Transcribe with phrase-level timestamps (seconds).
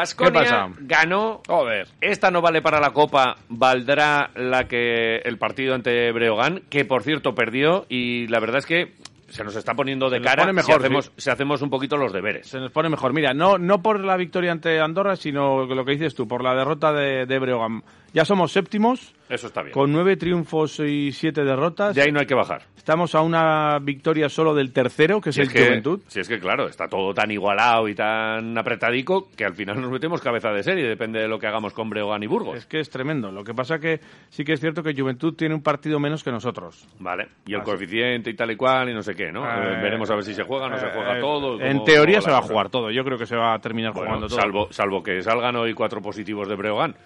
[0.00, 1.42] Vasconia ganó.
[1.46, 1.88] Joder.
[2.00, 7.02] Esta no vale para la Copa, valdrá la que el partido ante Breogán, que por
[7.02, 8.94] cierto perdió y la verdad es que
[9.30, 12.12] se nos está poniendo de Se cara mejor, si, hacemos, si hacemos un poquito los
[12.12, 12.46] deberes.
[12.48, 13.12] Se nos pone mejor.
[13.12, 16.54] Mira, no, no por la victoria ante Andorra, sino lo que dices tú, por la
[16.54, 17.82] derrota de, de Breogán.
[18.12, 19.72] Ya somos séptimos, Eso está bien.
[19.72, 21.94] con nueve triunfos y siete derrotas.
[21.94, 22.62] De ahí no hay que bajar.
[22.76, 26.00] Estamos a una victoria solo del tercero, que es Si el es, que, Juventud.
[26.08, 29.90] si es que, claro, está todo tan igualado y tan apretadico que al final nos
[29.92, 32.56] metemos cabeza de serie, depende de lo que hagamos con Breogán y Burgos.
[32.56, 33.30] Es que es tremendo.
[33.30, 36.32] Lo que pasa que sí que es cierto que Juventud tiene un partido menos que
[36.32, 36.88] nosotros.
[36.98, 39.44] Vale, y el Ah, coeficiente y tal y cual y no sé qué, ¿no?
[39.44, 41.60] Eh, Eh, Veremos a ver si se juega, no se juega Eh, todo.
[41.60, 42.90] En teoría se va a jugar todo.
[42.90, 44.40] Yo creo que se va a terminar Bueno, jugando todo.
[44.40, 46.96] salvo, salvo que salgan hoy cuatro positivos de Breogán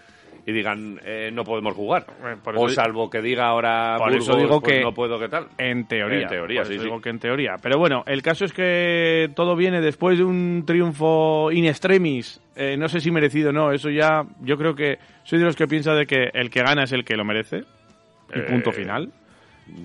[0.46, 2.06] y digan eh, no podemos jugar.
[2.24, 5.18] Eh, por o salvo que diga ahora Por Burgos, eso digo pues que no puedo,
[5.18, 5.46] ¿qué tal?
[5.58, 6.22] En teoría.
[6.22, 6.88] En teoría, Por sí, eso sí.
[6.88, 7.54] digo que en teoría.
[7.62, 12.40] Pero bueno, el caso es que todo viene después de un triunfo in extremis.
[12.56, 13.72] Eh, no sé si merecido o no.
[13.72, 16.84] Eso ya, yo creo que soy de los que piensa de que el que gana
[16.84, 17.64] es el que lo merece.
[18.34, 19.10] Y Eh, punto final.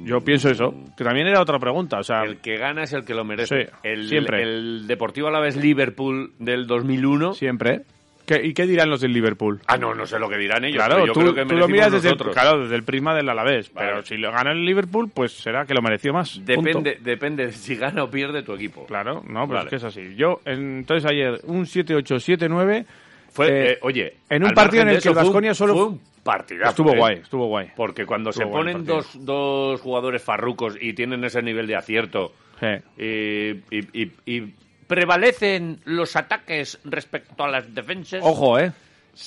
[0.03, 0.73] Yo pienso eso.
[0.97, 1.99] Que también era otra pregunta.
[1.99, 3.65] O sea, El que gana es el que lo merece.
[3.65, 4.41] Sí, el, siempre.
[4.43, 7.33] El Deportivo Alavés Liverpool del 2001.
[7.33, 7.83] siempre.
[8.29, 9.59] ¿Qué- ¿Y qué dirán los del Liverpool?
[9.65, 10.75] Ah, no, no sé lo que dirán ellos.
[10.77, 13.27] Claro, pero yo tú, creo que tú lo miras desde claro, desde el prisma del
[13.27, 13.73] Alavés.
[13.73, 13.87] Vale.
[13.89, 16.37] Pero si lo gana el Liverpool, pues será que lo mereció más.
[16.37, 16.61] Punto.
[16.61, 18.85] Depende, depende de si gana o pierde tu equipo.
[18.85, 19.63] Claro, no, pues Vale.
[19.63, 20.15] es que es así.
[20.15, 22.85] Yo, en- entonces ayer, un 7-8, 7-9.
[23.31, 26.01] Fue, eh, eh, oye, en un partido en el que el Baskonia solo- fue un
[26.23, 26.69] partidazo.
[26.69, 26.97] estuvo ¿eh?
[26.97, 27.71] guay, estuvo guay.
[27.75, 32.33] Porque cuando se Estuvo ponen dos, dos jugadores farrucos y tienen ese nivel de acierto
[32.59, 32.67] Sí.
[33.03, 34.53] y, y- y- y
[34.89, 38.19] prevalecen los ataques respecto a las defensas.
[38.23, 38.71] Ojo, ¿eh?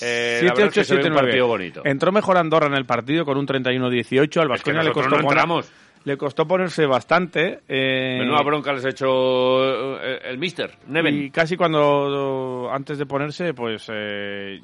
[0.00, 1.82] Eh, la verdad es que se ve un partido bonito.
[1.84, 4.41] Entró mejor Andorra en el partido con un 31-18.
[4.41, 5.64] Al Es que le costó no poner-
[6.04, 7.60] le costó ponerse bastante.
[7.69, 11.14] eh, Menuda bronca les ha hecho eh, el mister, Neven.
[11.22, 14.60] Y casi cuando, antes de ponerse, pues eh,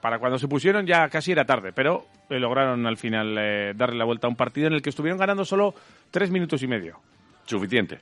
[0.00, 3.98] para cuando se pusieron ya casi era tarde, pero eh, lograron al final eh, darle
[3.98, 5.74] la vuelta a un partido en el que estuvieron ganando solo
[6.10, 6.98] tres minutos y medio.
[7.44, 7.98] Suficiente.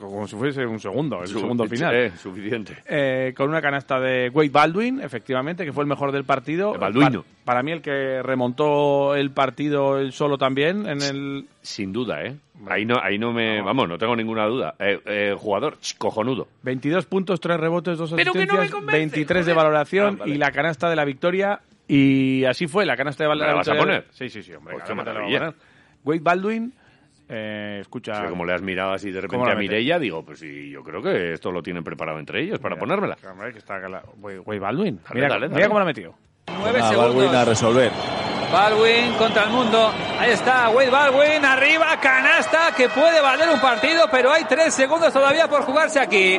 [0.00, 1.94] Como si fuese un segundo, el Su- segundo final.
[1.94, 2.76] eh, suficiente.
[2.86, 6.72] Eh, con una canasta de Wade Baldwin, efectivamente, que fue el mejor del partido.
[6.72, 7.22] De Balduino.
[7.22, 11.46] Pa- Para, mí el que remontó el partido él solo también en el...
[11.60, 12.34] Sin duda, ¿eh?
[12.68, 13.60] Ahí no, ahí no me...
[13.60, 14.74] Vamos, no tengo ninguna duda.
[14.78, 16.48] Eh, eh, jugador, ch, cojonudo.
[16.62, 20.18] 22 puntos, 3 rebotes, 2 Pero que no asistencias, me convence, 23 de valoración Ah,
[20.20, 20.34] vale.
[20.34, 21.60] y la canasta de la victoria.
[21.88, 24.02] Y así fue, la canasta de ¿Me la la vas a victoria.
[24.02, 24.14] poner?
[24.14, 24.74] Sí, sí, sí, hombre.
[24.74, 25.54] Pues qué la maravilla.
[26.04, 26.72] Wade Baldwin,
[27.32, 28.12] eh, escucha...
[28.12, 29.58] O sea, como le has mirado así de ¿Cómo repente la a?
[29.58, 33.16] Mireia, digo, pues sí, yo creo que esto lo tienen preparado entre ellos para ponérmela.
[33.30, 33.80] Hombre, que está
[34.20, 34.96] Wade Baldwin.
[35.02, 35.68] Dale, mira, dale, mira dale.
[35.68, 36.14] cómo la ha metido.
[36.48, 37.14] Nueve Ah, segundos.
[37.16, 37.92] Baldwin a resolver.
[38.52, 39.92] Baldwin contra el mundo.
[40.20, 45.12] Ahí está, Wade Baldwin arriba, canasta que puede valer un partido, pero hay tres segundos
[45.12, 46.38] todavía por jugarse aquí.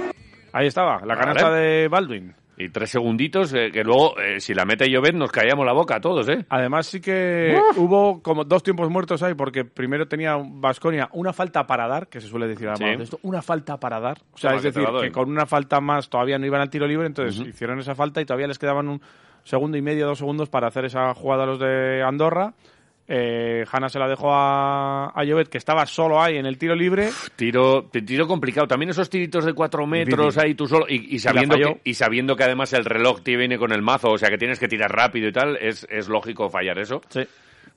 [0.52, 1.20] Ahí estaba, la Vale.
[1.20, 2.36] canasta de Baldwin.
[2.58, 5.96] Y tres segunditos, eh, que luego, eh, si la mete Llobet, nos callamos la boca
[5.96, 6.46] a todos, ¿eh?
[6.50, 11.66] Además sí que hubo como dos tiempos muertos ahí porque primero tenía Vasconia una falta
[11.66, 12.84] para dar, que se suele decir al Sí.
[12.84, 14.20] baloncesto, una falta para dar.
[14.34, 16.70] O sea, Toma, es que decir, que con una falta más todavía no iban al
[16.70, 19.02] tiro libre, entonces hicieron esa falta y todavía les quedaban un
[19.44, 22.54] segundo y medio, dos segundos para hacer esa jugada a los de Andorra.
[23.08, 26.74] Eh, Hanna se la dejó a, a Llobet, que estaba solo ahí en el tiro
[26.74, 27.10] libre.
[27.36, 28.66] Tiro, tiro complicado.
[28.68, 30.42] También esos tiritos de cuatro metros Difícil.
[30.42, 30.86] ahí tú solo.
[30.88, 34.10] Y, y sabiendo que, y sabiendo que además el reloj te viene con el mazo,
[34.12, 37.02] o sea que tienes que tirar rápido y tal, es, es lógico fallar eso.
[37.10, 37.22] Sí.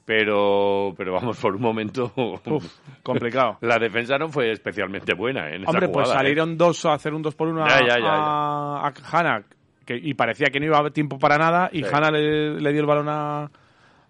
[0.05, 2.13] Pero, pero vamos, por un momento.
[2.15, 2.65] Uf,
[3.03, 3.59] complicado.
[3.63, 6.19] La defensa no fue especialmente buena en esa Hombre, pues jugada, ¿eh?
[6.19, 9.43] salieron dos a hacer un dos por uno a, Ya, ya, ya, a, a Hanna,
[9.85, 11.89] que, y parecía que no iba a haber tiempo para nada, y Sí.
[11.93, 13.51] Hanna le, le dio el balón a,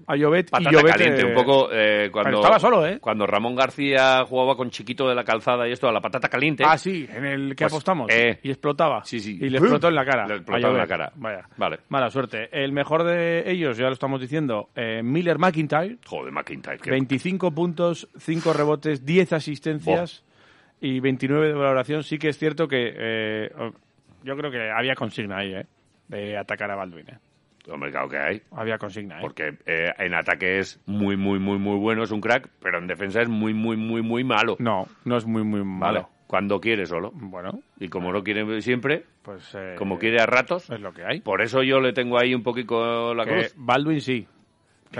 [0.06, 0.50] a Llobet.
[0.50, 2.98] Patata y Llobet, caliente, eh, un poco eh, cuando estaba solo, ¿eh?
[3.00, 6.64] cuando Ramón García jugaba con Chiquito de la Calzada y esto a la patata caliente.
[6.66, 8.10] Ah, sí, en el que Pues, apostamos.
[8.12, 9.04] eh, y explotaba.
[9.04, 9.38] sí, sí.
[9.40, 10.26] Y le explotó en la cara.
[10.26, 11.12] Le explotó en la cara.
[11.16, 11.48] Vaya.
[11.56, 11.78] Vale.
[11.88, 12.48] Mala suerte.
[12.52, 15.98] El mejor de ellos, ya lo estamos diciendo, eh, Miller McIntyre.
[16.06, 16.78] Joder, McIntyre.
[16.78, 20.24] qué- 25 puntos, 5 rebotes, 10 asistencias
[20.80, 22.02] y 29 de valoración.
[22.02, 23.50] Sí que es cierto que eh,
[24.24, 25.66] yo creo que había consigna ahí, ¿eh?
[26.08, 27.18] De atacar a Baldwin, ¿eh?
[27.68, 28.42] Hombre, claro que hay.
[28.52, 29.20] Había consigna, ¿eh?
[29.22, 32.86] Porque eh, en ataque es muy, muy, muy, muy bueno, es un crack, pero en
[32.86, 34.56] defensa es muy, muy, muy, muy malo.
[34.58, 35.70] No, no es muy, muy Vale.
[36.00, 36.08] malo.
[36.26, 37.12] Cuando quiere solo.
[37.14, 39.54] Bueno, Y como no quiere siempre, pues...
[39.54, 41.20] eh, como quiere a ratos, Es lo que hay.
[41.20, 43.54] por eso yo le tengo ahí un poquito la Que cruz.
[43.56, 44.26] Baldwin sí.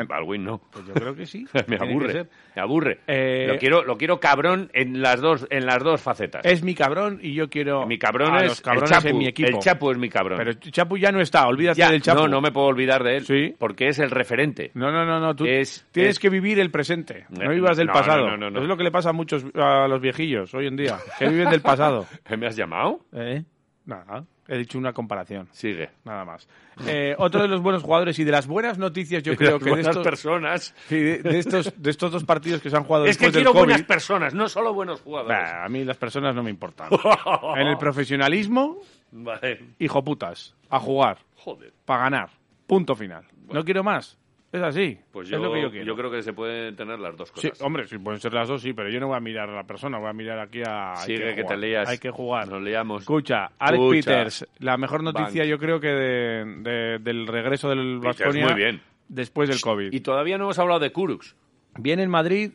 [0.08, 0.60] Baldwin no.
[0.70, 1.46] Pues yo creo que sí.
[1.68, 2.26] me aburre.
[2.54, 3.00] Me aburre.
[3.06, 6.44] Eh, lo quiero, lo quiero cabrón en las dos, en las dos facetas.
[6.44, 9.08] Es mi cabrón y yo quiero mi cabrón a es los cabrones el Chapu.
[9.08, 9.48] en mi equipo.
[9.48, 10.38] El Chapu es mi cabrón.
[10.38, 12.22] Pero Chapu ya no está, olvídate Ya, del Chapu.
[12.22, 13.24] No, no me puedo olvidar de él.
[13.26, 13.54] Sí.
[13.58, 14.70] Porque es el referente.
[14.74, 17.76] No, no, no, no, tú Es- tienes es- que vivir el presente, no Eh, vivas
[17.76, 18.26] del no, pasado.
[18.26, 18.60] no, no, no, no.
[18.62, 21.48] Es lo que le pasa a muchos a los viejillos hoy en día, que viven
[21.50, 22.06] del pasado.
[22.38, 23.00] ¿Me has llamado?
[23.12, 23.42] ¿Eh?
[23.86, 25.90] Nada, he dicho una comparación, Sigue.
[26.04, 26.48] nada más.
[26.86, 29.62] Eh, otro de los buenos jugadores y de las buenas noticias, yo De creo las
[29.62, 30.74] que de estos, personas.
[30.88, 33.38] sí, de, de estos de estos dos partidos que se han jugado Es que quiero
[33.38, 35.38] del COVID, buenas personas, no solo buenos jugadores.
[35.38, 36.90] a mí las personas no me importan.
[37.56, 38.78] en el profesionalismo,
[39.12, 39.60] Vale.
[39.78, 41.72] hijo putas, a jugar, Joder.
[41.84, 42.30] para ganar,
[42.66, 43.24] punto final.
[43.52, 44.18] No quiero más,
[44.56, 45.97] es así, Pues es yo, lo que yo quiero.
[45.97, 47.62] creo que se pueden tener las dos Sí, cosas.
[47.62, 49.64] hombre, sí, pueden ser las dos, sí, pero yo no voy a mirar a la
[49.64, 50.93] persona, voy a mirar aquí a...
[50.93, 51.88] hay Sigue que, te jugar, leas.
[51.88, 52.49] Hay que jugar.
[52.49, 53.03] Nos leamos.
[53.03, 54.11] Escucha, Alex Escucha.
[54.11, 55.50] Peters, la mejor noticia Bank.
[55.50, 58.81] yo creo que de- de- del regreso del Baskonia muy bien.
[59.08, 59.93] después del COVID.
[59.93, 61.37] Y todavía no hemos hablado de Kurux.
[61.79, 62.53] Viene en Madrid,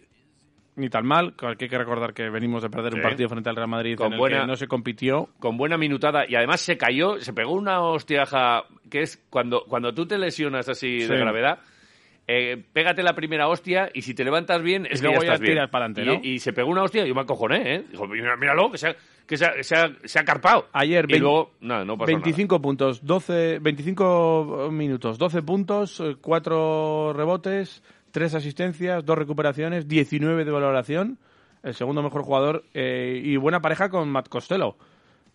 [0.75, 3.03] ni tan mal, que hay que recordar que venimos de perder un Sí.
[3.03, 5.30] partido frente al Real Madrid Con en el buena- que no se compitió.
[5.39, 6.24] Con buena minutada.
[6.27, 10.69] Y además se cayó, se pegó una hostiaja que es cuando, cuando tú te lesionas
[10.69, 11.07] así Sí.
[11.07, 11.59] de gravedad.
[12.33, 15.33] Eh, pégate la primera hostia y si te levantas bien es Y que luego ya
[15.33, 15.57] estás bien.
[15.97, 16.19] y, ¿no?
[16.23, 17.83] y se pegó una hostia y yo me acojoné, ¿eh?
[17.91, 18.95] Dijo, "Mira- míralo, que se ha,
[19.27, 20.67] que se ha, se ha- se ha carpado.
[20.73, 27.83] Ayer, y luego, nada, no pasó 25 puntos, 12, 25 minutos, 12 puntos, 4 rebotes,
[28.11, 31.17] 3 asistencias, 2 recuperaciones, 19 de valoración,
[31.63, 34.75] el segundo mejor jugador eh, y buena pareja con Matt Costello,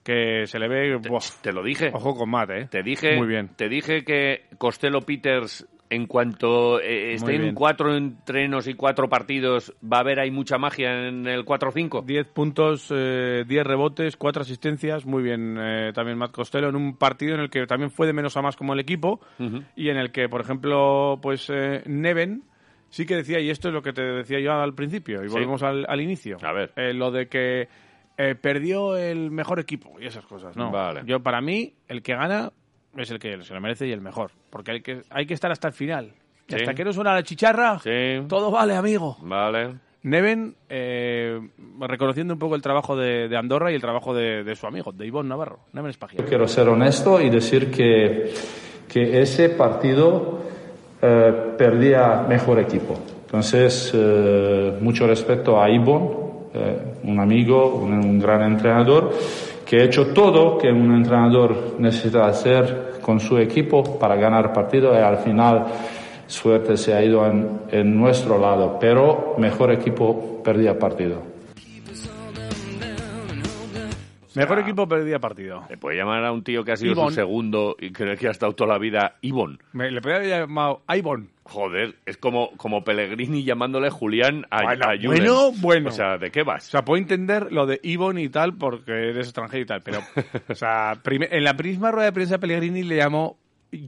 [0.02, 1.00] que se le ve...
[1.42, 1.90] Te lo dije.
[1.92, 2.68] ojo con Matt, ¿eh?
[2.70, 3.50] Te dije, Muy bien.
[3.56, 9.98] te dije que Costello Peters, en cuanto eh, estén cuatro entrenos y cuatro partidos, va
[9.98, 12.04] a haber ahí mucha magia en el 4-5.
[12.04, 16.96] 10 puntos, eh, 10 rebotes, 4 asistencias, muy bien eh, también Matt Costello en un
[16.96, 19.20] partido en el que también fue de menos a más como el equipo
[19.76, 22.42] y en el que, por ejemplo, pues eh, Neven
[22.88, 25.34] sí que decía, y esto es lo que te decía yo al principio, y Sí.
[25.34, 26.72] volvemos al, al inicio, A ver.
[26.76, 27.68] eh, lo de que
[28.18, 30.70] eh, perdió el mejor equipo y esas cosas, ¿no?
[30.70, 31.02] Vale.
[31.04, 32.52] Yo, para mí, el que gana
[33.02, 35.50] es el que se lo merece y el mejor, porque hay que, hay que estar
[35.50, 36.12] hasta el final.
[36.48, 36.54] Sí.
[36.54, 38.22] hasta que no suena la chicharra, Sí.
[38.28, 39.16] todo vale, amigo.
[39.22, 39.74] Vale.
[40.04, 41.40] Neven, eh,
[41.80, 44.92] reconociendo un poco el trabajo de, de Andorra y el trabajo de, de su amigo,
[44.92, 45.58] de Ivonne Navarro.
[45.72, 46.24] Neven Espagia.
[46.24, 48.32] Quiero ser honesto y decir que,
[48.88, 50.42] que ese partido
[51.02, 52.96] eh, perdía mejor equipo.
[53.24, 59.12] Entonces, eh, mucho respeto a Ibon, eh, un amigo, un, un gran entrenador,
[59.66, 64.94] que ha hecho todo que un entrenador necesita hacer con su equipo para ganar partido
[64.94, 65.66] y al final
[66.26, 71.35] suerte se ha ido en, en nuestro lado, pero mejor equipo perdía partido.
[74.36, 75.64] Mejor equipo perdía partido.
[75.68, 77.10] Le puede llamar a un tío que ha sido Ivonne.
[77.10, 79.58] su segundo y creo que ha estado toda la vida Ivon.
[79.72, 81.28] Me, le podría haber llamado Ivonne.
[81.44, 85.88] Joder, es como, como Pellegrini llamándole Julián a, Bueno, a bueno, bueno.
[85.90, 86.64] O sea, ¿de qué O vas?
[86.64, 90.00] sea, puedo entender lo de Ivonne y tal porque eres extranjero y tal, pero,
[90.48, 93.38] o sea, en la misma rueda de prensa Pellegrini le llamó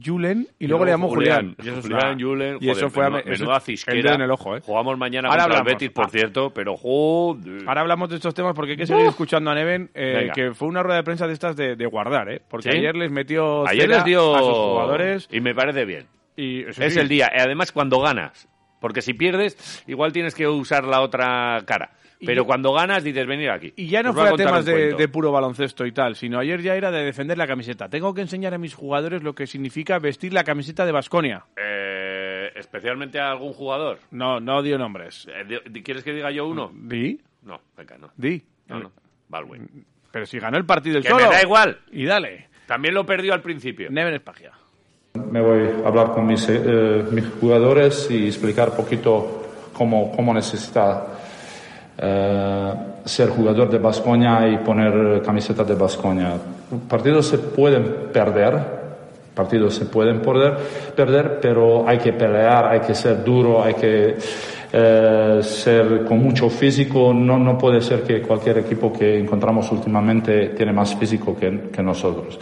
[0.03, 1.55] Julen y, luego le llamó Julián.
[1.57, 4.15] Y eso es Julián, una- Julen, y eso fue a- menuda, cisquera.
[4.15, 4.61] en el ojo, ¿eh?
[4.63, 5.67] Jugamos mañana Ahora contra hablamos.
[5.71, 6.09] el Betis, por Ah.
[6.09, 7.63] cierto, pero joder.
[7.67, 10.67] Ahora hablamos de estos temas porque hay que seguir escuchando a Neven, eh, que fue
[10.67, 12.41] una rueda de prensa de estas de, de guardar, ¿eh?
[12.47, 12.77] Porque ¿Sí?
[12.77, 14.35] ayer les metió Ayer les dio...
[14.35, 16.07] a sus jugadores Y me parece bien.
[16.35, 16.99] y es sí.
[16.99, 17.31] el día.
[17.35, 18.47] Y además cuando ganas.
[18.81, 21.91] Porque si pierdes, igual tienes que usar la otra cara.
[22.25, 23.71] Pero cuando ganas, dices, venir aquí.
[23.77, 26.75] Y ya no fue a temas de, de puro baloncesto y tal, sino ayer ya
[26.75, 27.87] era de defender la camiseta.
[27.89, 31.45] Tengo que enseñar a mis jugadores lo que significa vestir la camiseta de Basconia.
[31.55, 33.99] Eh, especialmente a algún jugador.
[34.11, 35.27] No, no dio nombres.
[35.33, 36.71] Eh, ¿Quieres que diga yo uno?
[36.73, 38.09] Di, No, venga, no.
[38.17, 38.43] di.
[38.67, 38.91] No, no.
[39.29, 39.85] Baldwin.
[40.11, 41.27] Pero si ganó el partido el Que solo.
[41.29, 41.77] me da igual.
[41.91, 42.49] Y dale.
[42.65, 43.89] También lo perdió al principio.
[43.89, 44.51] Neven Espagia.
[45.13, 50.33] Me voy a hablar con mis, eh, mis jugadores y explicar un poquito cómo, cómo
[50.33, 51.18] necesita
[52.01, 56.33] eh, ser jugador de Bascoña y poner camiseta de Bascoña.
[56.87, 58.57] Partidos se pueden perder,
[59.33, 60.57] partidos se pueden perder,
[60.95, 64.17] perder, pero hay que pelear, hay que ser duro, hay que
[64.71, 67.13] eh, ser con mucho físico.
[67.13, 71.83] No, no puede ser que cualquier equipo que encontramos últimamente tiene más físico que, que
[71.83, 72.39] nosotros.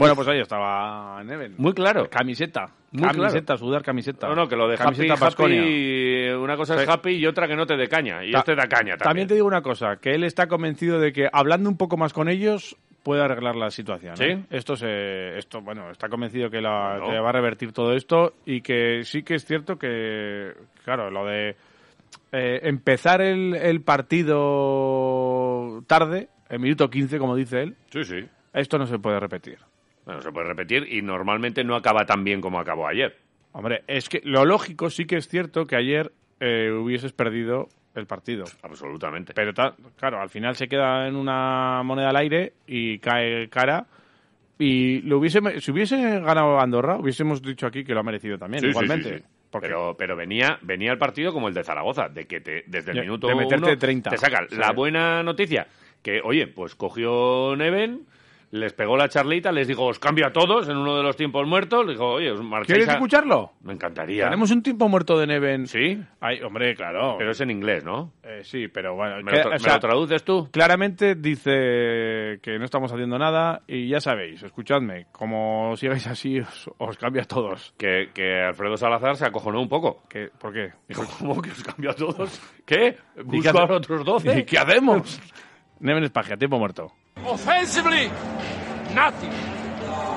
[0.00, 1.54] Bueno, pues ahí estaba Neven.
[1.58, 2.10] Muy claro.
[2.10, 2.70] Camiseta.
[2.92, 4.26] Muy camiseta, sudar camiseta.
[4.28, 6.86] No, no, que lo de camiseta happy, una cosa es Sí.
[6.90, 8.24] happy y otra que no te dé caña.
[8.24, 8.98] Y Ta- este da caña también.
[8.98, 12.12] También te digo una cosa, que él está convencido de que hablando un poco más
[12.12, 14.16] con ellos puede arreglar la situación.
[14.16, 14.24] ¿Sí?
[14.24, 14.44] ¿eh?
[14.50, 18.60] Esto se, esto, bueno, está convencido que, la, que va a revertir todo esto y
[18.60, 20.52] que sí que es cierto que,
[20.84, 21.50] claro, lo de
[22.32, 28.26] eh, empezar el, el partido tarde, en minuto 15, como dice él, Sí, sí.
[28.52, 29.58] esto no se puede repetir.
[30.04, 33.16] Bueno, se puede repetir y normalmente no acaba tan bien como acabó ayer.
[33.52, 38.06] Hombre, es que lo lógico sí que es cierto que ayer eh, hubieses perdido el
[38.06, 38.44] partido.
[38.62, 39.34] Absolutamente.
[39.34, 39.52] Pero
[39.96, 43.86] claro, al final se queda en una moneda al aire y cae cara.
[44.58, 48.62] Y lo hubiese, si hubiese ganado Andorra, hubiésemos dicho aquí que lo ha merecido también,
[48.62, 49.08] Sí, igualmente.
[49.08, 49.24] sí, sí.
[49.50, 52.92] Porque Pero, pero venía, venía el partido como el de Zaragoza, de que te, desde
[52.92, 54.10] el De- minuto de meterte uno 30.
[54.10, 54.46] te sacan.
[54.52, 55.66] La buena noticia,
[56.02, 58.06] que oye, pues cogió Neven,
[58.52, 61.46] les pegó la charlita, les dijo, os cambio a todos en uno de los tiempos
[61.46, 63.52] muertos, les dijo, oye, os ¿Quieres a- escucharlo?
[63.62, 64.24] Me encantaría.
[64.24, 65.66] Tenemos un tiempo muerto de Neven.
[65.68, 65.98] ¿Sí?
[66.20, 67.14] Ay, hombre, claro.
[67.16, 68.12] Pero es en inglés, ¿no?
[68.24, 69.22] Eh, sí, pero bueno.
[69.22, 70.48] ¿Me, que- lo, me traduces tú?
[70.50, 76.70] claramente dice que no estamos haciendo nada y ya sabéis, escuchadme, como sigáis así os,
[76.78, 77.72] os cambio a todos.
[77.78, 80.02] Que, que Alfredo Salazar se acojonó un poco.
[80.08, 80.72] ¿Qué, ¿Por qué?
[80.88, 82.40] Dijo, ¿cómo que os cambio a todos?
[82.66, 82.96] ¿Qué?
[83.16, 84.38] ¿Y qué ¿Busco hace- a otros 12?
[84.40, 85.20] ¿Y qué hacemos?
[85.78, 86.92] Neven Espagia, tiempo muerto.
[87.26, 88.08] Offensively,
[88.94, 89.30] nothing.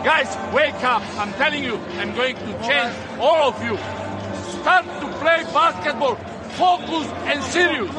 [0.04, 1.02] Guys, wake up.
[1.18, 3.78] I'm telling you, I'm going to change all of you.
[4.62, 6.16] Start to play basketball.
[6.56, 7.92] Focus and serious.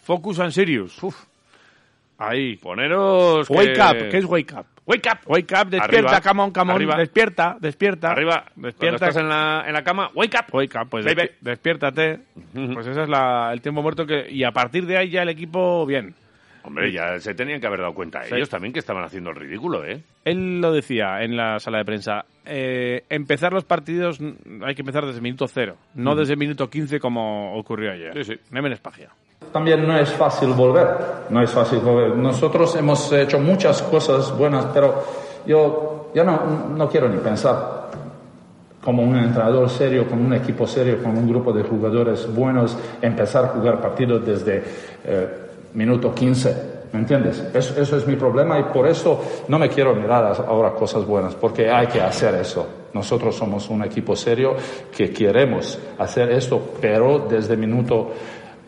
[0.00, 1.02] Focus and serious.
[1.02, 1.26] Uf.
[2.18, 2.56] Ahí.
[2.56, 3.48] Poneros...
[3.50, 4.10] Wake que- up.
[4.10, 4.66] ¿Qué es wake up?
[4.86, 5.18] Wake up.
[5.26, 6.96] Wake up, despierta, Arriba, come on, come on, arriba.
[6.96, 8.12] despierta, despierta.
[8.12, 8.44] Arriba.
[8.54, 9.06] Despierta.
[9.08, 10.54] estás en la, en la cama, wake up.
[10.54, 12.20] Wake up, pues despi- despiértate.
[12.54, 15.28] Pues ese es la- el tiempo muerto que y a partir de ahí ya el
[15.28, 16.14] equipo bien.
[16.62, 18.34] Hombre, ya se tenían que haber dado cuenta Sí.
[18.34, 20.00] ellos también que estaban haciendo el ridículo, ¿eh?
[20.24, 22.24] Él lo decía en la sala de prensa.
[22.44, 24.20] eh, empezar los partidos
[24.64, 28.12] hay que empezar desde el minuto cero, no desde el minuto 15 como ocurrió ayer.
[28.24, 28.40] Sí, sí.
[28.52, 29.10] Neven Espagia.
[29.52, 30.86] También no es fácil volver,
[31.30, 32.16] no es fácil volver.
[32.16, 35.02] Nosotros hemos hecho muchas cosas buenas, pero
[35.46, 36.40] yo, yo no,
[36.74, 37.86] no quiero ni pensar
[38.86, 43.46] como un entrenador serio, con un equipo serio, con un grupo de jugadores buenos, empezar
[43.46, 44.62] a jugar partidos desde
[45.04, 45.28] eh,
[45.74, 46.76] minuto 15.
[46.92, 47.44] ¿Me entiendes?
[47.52, 51.34] Eso, eso es mi problema y por eso no me quiero mirar ahora cosas buenas,
[51.34, 52.64] porque hay que hacer eso.
[52.94, 54.54] Nosotros somos un equipo serio
[54.96, 58.12] que queremos hacer esto, pero desde minuto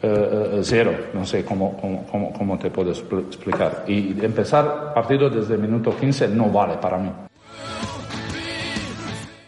[0.02, 3.84] eh, eh, cero, no sé cómo, cómo, cómo, cómo te puedo expl- explicar.
[3.88, 7.10] Y empezar partido desde minuto 15 no vale para mí.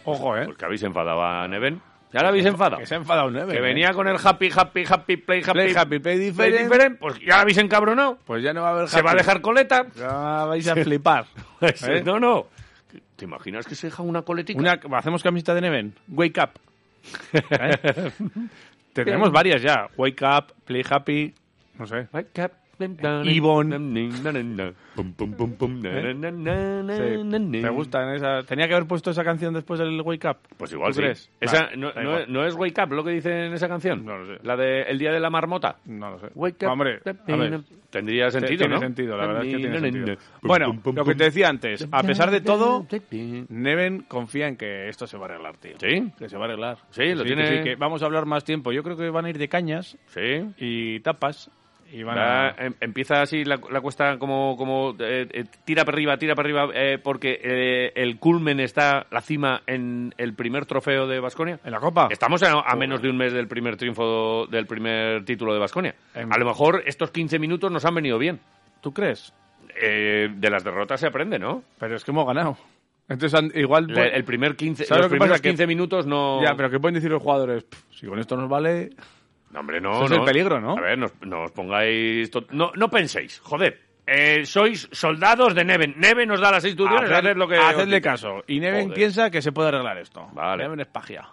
[0.03, 0.45] Ojo, ¿eh?
[0.45, 1.81] Pues que habéis enfadado a Neven.
[2.11, 2.77] ¿Ya la habéis enfadado?
[2.79, 3.49] Que se ha enfadado Neven.
[3.51, 3.61] Que ¿eh?
[3.61, 6.57] venía con el happy, happy, happy, play, happy, Play happy, play play different.
[6.59, 8.17] different, Pues ya la habéis encabronado.
[8.25, 9.19] Pues ya no va a haber Se va a happy.
[9.19, 9.85] dejar coleta.
[9.95, 11.25] Ya vais a flipar.
[11.61, 12.01] ¿eh?
[12.03, 12.47] No, no.
[13.15, 14.59] ¿Te imaginas que se deja una coletita?
[14.59, 15.93] Una, ¿Hacemos camiseta de Neven?
[16.09, 16.49] Wake up.
[17.51, 18.11] ¿Eh?
[18.93, 19.89] Tenemos varias ya.
[19.97, 21.33] Wake up, play happy,
[21.77, 22.07] no sé.
[22.11, 22.60] Wake up.
[23.23, 23.75] Yvonne.
[25.75, 26.13] ¿Eh?
[27.53, 27.61] Sí.
[27.61, 28.43] ¿Te gustan esa?
[28.43, 30.37] ¿Tenía que haber puesto esa canción después del Wake Up?
[30.57, 31.01] Pues igual ¿Tú sí.
[31.01, 31.31] crees?
[31.39, 34.05] Esa, Vale, no, es Wake Up lo que dice en esa canción?
[34.05, 34.41] No lo sé.
[34.43, 35.77] La de El Día de la Marmota.
[35.85, 36.27] No lo sé.
[36.35, 36.71] Wake up.
[36.71, 38.79] Hombre, a ver, Tendría sentido, tiene ¿no?
[38.79, 40.15] sentido, la verdad es que tiene sentido.
[40.41, 42.85] Bueno, lo que te decía antes, a pesar de todo,
[43.49, 45.73] Neven confía en que esto se va a arreglar, tío.
[45.77, 46.09] ¿Sí?
[46.17, 46.77] Que se va a arreglar.
[46.91, 48.71] Sí, Que lo que tiene- sí, que vamos a hablar más tiempo.
[48.71, 50.45] Yo creo que van a ir de cañas Sí.
[50.57, 51.51] y tapas
[51.91, 56.17] y van em- empieza así la, la cuesta como, como eh, eh, tira para arriba,
[56.17, 61.05] tira para arriba, eh, porque eh, el culmen está, la cima, en el primer trofeo
[61.07, 61.59] de Basconia.
[61.63, 62.07] ¿En la Copa?
[62.09, 65.95] Estamos a, a menos de un mes del primer triunfo, del primer título de Basconia.
[66.15, 68.39] Em- A lo mejor estos 15 minutos nos han venido bien.
[68.81, 69.33] ¿Tú crees?
[69.81, 71.63] Eh, de las derrotas se aprende, ¿no?
[71.79, 72.57] Pero es que hemos ganado.
[73.09, 73.87] Entonces, igual...
[73.87, 75.41] Le- el primer 15, ¿Sabes los primeros pasa?
[75.43, 76.41] Que- 15 minutos no...
[76.41, 77.63] Ya, pero ¿qué pueden decir los jugadores?
[77.63, 78.91] Pff, si con esto nos vale...
[79.51, 80.15] No, hombre, no, Ese es no.
[80.17, 80.77] el peligro, ¿no?
[80.77, 82.31] A ver, no, no os pongáis...
[82.31, 83.79] to- No, no penséis, joder.
[84.07, 85.93] Eh, sois soldados de Neven.
[85.97, 87.57] Neven nos da las instrucciones, Haced- haced lo que...
[87.57, 88.43] hacedle caso.
[88.47, 88.95] Y Neven Joder.
[88.95, 90.27] piensa que se puede arreglar esto.
[90.33, 90.63] Vale.
[90.63, 91.25] Neven es pagia.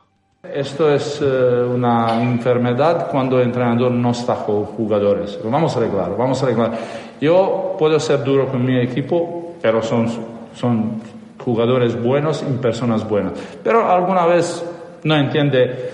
[0.43, 5.39] Esto es eh, una enfermedad cuando el entrenador no está con jugadores.
[5.43, 6.79] Lo vamos a arreglar, vamos a arreglar.
[7.21, 10.07] Yo puedo ser duro con mi equipo, pero son,
[10.55, 11.03] son
[11.39, 13.33] jugadores buenos y personas buenas.
[13.65, 14.65] Pero alguna vez
[15.03, 15.91] no entiende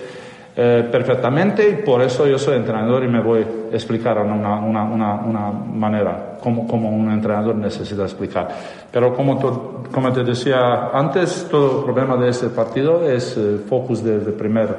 [0.57, 4.83] eh, perfectamente y por eso yo soy entrenador y me voy a explicar una, una,
[4.83, 8.47] una, una manera como, como un entrenador necesita explicar.
[8.91, 13.59] Pero como, to- como te decía antes, todo el problema de este partido es el
[13.67, 14.75] focus desde el primer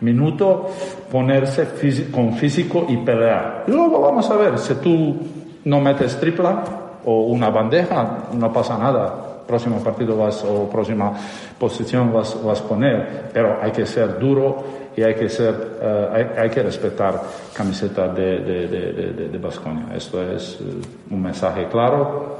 [0.00, 0.68] minuto,
[1.10, 3.64] ponerse fisi- con físico y pelear.
[3.68, 5.16] Y luego vamos a ver, si tú
[5.64, 6.64] no metes tripla
[7.04, 11.12] o una bandeja, no pasa nada próximo partido vas o próxima
[11.58, 16.08] posición vas, vas a poner, pero hay que ser duro y hay que ser, eh,
[16.12, 17.20] hay, hay que respetar
[17.54, 19.94] camiseta de, de, de, de, de- de Baskonia.
[19.94, 20.64] Esto es eh,
[21.10, 22.38] un mensaje claro.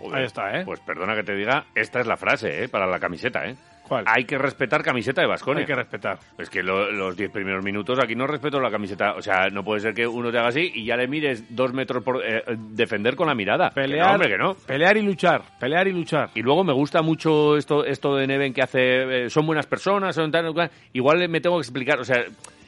[0.00, 0.62] Joder, Ahí está, ¿eh?
[0.64, 2.68] Pues perdona que te diga, esta es la frase, ¿eh?
[2.68, 3.54] Para la camiseta, ¿eh?
[3.90, 4.04] ¿Cuál?
[4.06, 5.62] hay que respetar camiseta de Vasconia.
[5.62, 6.18] Hay que respetar.
[6.38, 9.14] Es que lo- los 10 primeros minutos aquí no respeto la camiseta.
[9.14, 11.72] O sea, no puede ser que uno te haga así y ya le mires dos
[11.72, 13.70] metros por eh, defender con la mirada.
[13.70, 14.54] Que Pelear, no, hombre, que no.
[14.54, 16.30] pelear y luchar, pelear y luchar.
[16.36, 19.24] Y luego me gusta mucho esto, esto de Neven que hace.
[19.24, 20.70] eh, son buenas personas, son tal, tal.
[20.92, 21.98] Igual me tengo que explicar.
[21.98, 22.24] O sea,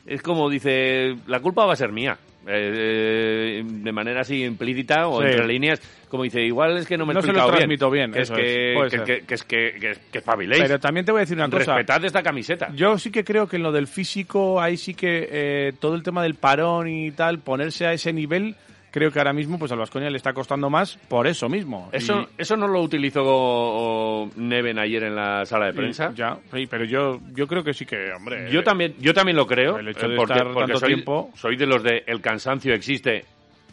[0.06, 2.18] es como dice: la culpa va a ser mía.
[2.44, 5.28] Eh, eh, de manera así implícita o Sí.
[5.28, 8.10] entre líneas, como dice, igual es que no me he No se lo transmito bien,
[8.10, 10.60] que eso es que, es, que, que- que es que, que, que espabiléis.
[10.60, 11.76] Pero también te voy a decir una cosa.
[11.76, 12.72] Respetad esta camiseta.
[12.74, 16.02] Yo sí que creo que en lo del físico, ahí sí que eh, todo el
[16.02, 18.56] tema del parón y tal, ponerse a ese nivel,
[18.92, 21.88] creo que ahora mismo pues al Vasconia le está costando más por eso mismo.
[21.92, 26.12] Eso, Y- eso no lo utilizó Neven ayer en la sala de y prensa.
[26.14, 28.50] ya, sí, pero yo, yo creo que sí que, hombre.
[28.50, 29.78] Yo también, yo también lo creo.
[29.78, 32.74] el hecho de porque, estar porque tanto soy, tiempo- soy de los de el cansancio
[32.74, 33.24] existe,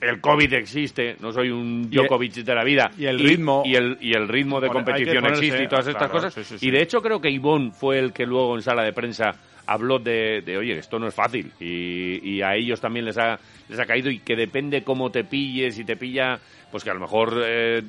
[0.02, 2.90] el COVID existe, no soy un Djokovic de la vida.
[2.98, 6.10] y el ritmo- Y el, y el ritmo de competición ponerse- existe y todas estas
[6.10, 6.34] claro, cosas.
[6.34, 6.68] sí, sí, sí.
[6.68, 9.36] Y de hecho creo que Ivonne fue el que luego en sala de prensa
[9.72, 11.52] habló de, de, oye, esto no es fácil.
[11.60, 15.24] Y, y a ellos también les ha, les ha caído y que depende cómo te
[15.24, 16.40] pilles, si te pilla...
[16.72, 17.82] Pues que a lo mejor eh,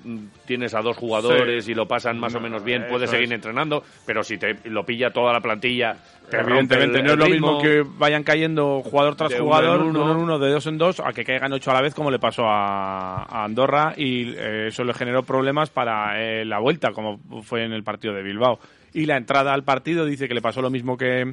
[0.47, 1.73] tienes a dos jugadores Sí.
[1.73, 3.33] y lo pasan más o menos bien, Eso puedes seguir es.
[3.33, 5.99] entrenando, pero si te lo pilla toda la plantilla,
[6.31, 9.81] te Evidentemente el- no es lo mismo que vayan cayendo jugador tras De uno jugador,
[9.83, 9.99] en uno.
[9.99, 11.95] de uno en uno, de dos en dos, a que caigan ocho a la vez
[11.95, 16.59] como le pasó a, a Andorra y eh, eso le generó problemas para eh, la
[16.59, 18.61] vuelta, como fue en el partido de Bilbao.
[18.95, 21.31] Y la entrada al partido dice que le pasó lo mismo que,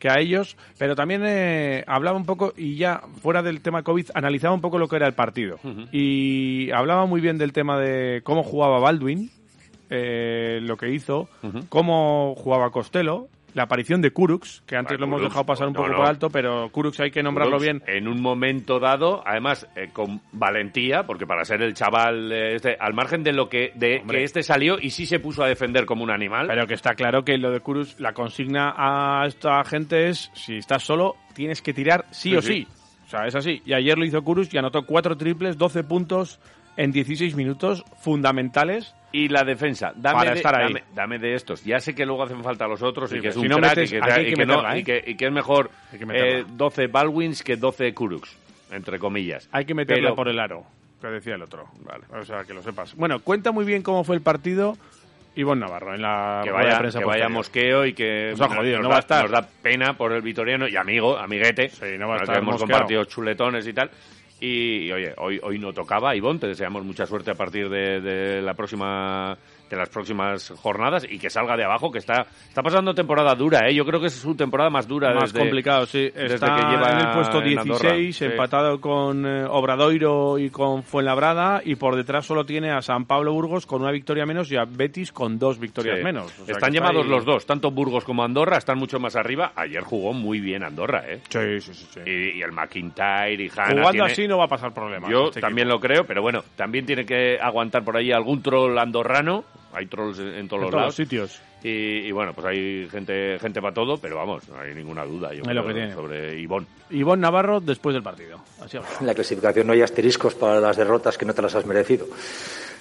[0.00, 4.06] que a ellos, pero también eh, hablaba un poco, y ya fuera del tema COVID,
[4.14, 5.60] analizaba un poco lo que era el partido.
[5.92, 9.30] Y hablaba muy bien del tema de cómo jugaba Baldwin,
[9.90, 11.28] eh, lo que hizo,
[11.68, 15.68] cómo jugaba Costello, la aparición de Kurux, que antes Ah, lo hemos Kurucs, dejado pasar
[15.68, 15.96] un poco no.
[15.96, 17.82] por alto, pero Kurux hay que nombrarlo Brooks, bien.
[17.86, 22.76] En un momento dado, además eh, con valentía, porque para ser el chaval eh, este,
[22.78, 24.18] al margen de lo que de Hombre.
[24.18, 26.46] que este salió y sí se puso a defender como un animal.
[26.48, 30.56] Pero que está claro que lo de Kurux, la consigna a esta gente es, si
[30.56, 32.48] estás solo, tienes que tirar sí, Sí, o sí.
[32.48, 32.68] sí.
[33.06, 33.60] O sea, es así.
[33.66, 36.38] Y ayer lo hizo Kurux y anotó cuatro triples, 12 puntos
[36.76, 38.94] en 16 minutos fundamentales.
[39.12, 40.68] y la defensa, dame Para de, estar ahí.
[40.68, 41.64] dame, dame de estos.
[41.64, 43.56] Ya sé que luego hacen falta los otros Sí, y que es un si no
[43.56, 44.78] crack metes- y, que, y que no- ¿eh?
[44.78, 46.38] y que- y que es mejor Hay que meterla.
[46.38, 48.36] eh, 12 Baldwins que 12 Kuruks,
[48.70, 49.48] entre comillas.
[49.50, 50.64] Hay que meterla Pero- por el aro,
[51.00, 51.66] que decía el otro.
[51.80, 52.04] Vale.
[52.20, 52.94] O sea, que lo sepas.
[52.94, 54.76] Bueno, cuenta muy bien cómo fue el partido
[55.34, 58.76] Ivonne Navarro en la que vaya, prensa que vaya mosqueo y que Nos ha jodido,
[58.76, 59.22] nos no da, va a estar.
[59.22, 62.42] nos da pena por el vitoriano y amigo, amiguete, Sí, no va a estar que
[62.42, 63.90] hemos compartido chuletones y tal.
[64.40, 68.54] Y, oye, hoy, hoy no tocaba, Ivonne, te deseamos mucha suerte a partir de la
[68.54, 69.36] próxima
[69.70, 73.68] de las próximas jornadas y que salga de abajo, que está está pasando temporada dura,
[73.68, 73.74] ¿eh?
[73.74, 76.10] Yo creo que es su temporada más dura más desde, complicado, sí.
[76.10, 77.92] desde Está que lleva en el puesto en Andorra.
[77.92, 78.24] 16, Sí.
[78.24, 83.32] empatado con eh, Obradoiro y con Fuenlabrada, y por detrás solo tiene a San Pablo
[83.32, 86.04] Burgos con una victoria menos y a Betis con dos victorias Sí.
[86.04, 86.26] menos.
[86.26, 89.52] O sea, están está llamados los dos, tanto Burgos como Andorra, están mucho más arriba.
[89.54, 91.20] Ayer jugó muy bien Andorra, ¿eh?
[91.28, 91.86] Sí, sí, sí.
[91.94, 92.00] sí.
[92.04, 93.68] Y, y el McIntyre y Hanna.
[93.70, 95.08] Jugando tiene- así no va a pasar problema.
[95.08, 95.76] Yo este también equipo.
[95.76, 99.44] lo creo, pero bueno, también tiene que aguantar por ahí algún troll andorrano.
[99.72, 100.94] Hay trolls en, en todos En los todos lados.
[100.94, 101.40] sitios.
[101.62, 101.68] Y,
[102.08, 105.42] y bueno, pues hay gente gente para todo, pero vamos, no hay ninguna duda yo
[105.42, 105.92] Es creo, lo que tiene.
[105.94, 106.66] sobre Ivón.
[106.90, 108.40] Ivonne Navarro después del partido.
[108.64, 108.88] Así habla.
[109.00, 112.06] En la clasificación no hay asteriscos para las derrotas que no te las has merecido.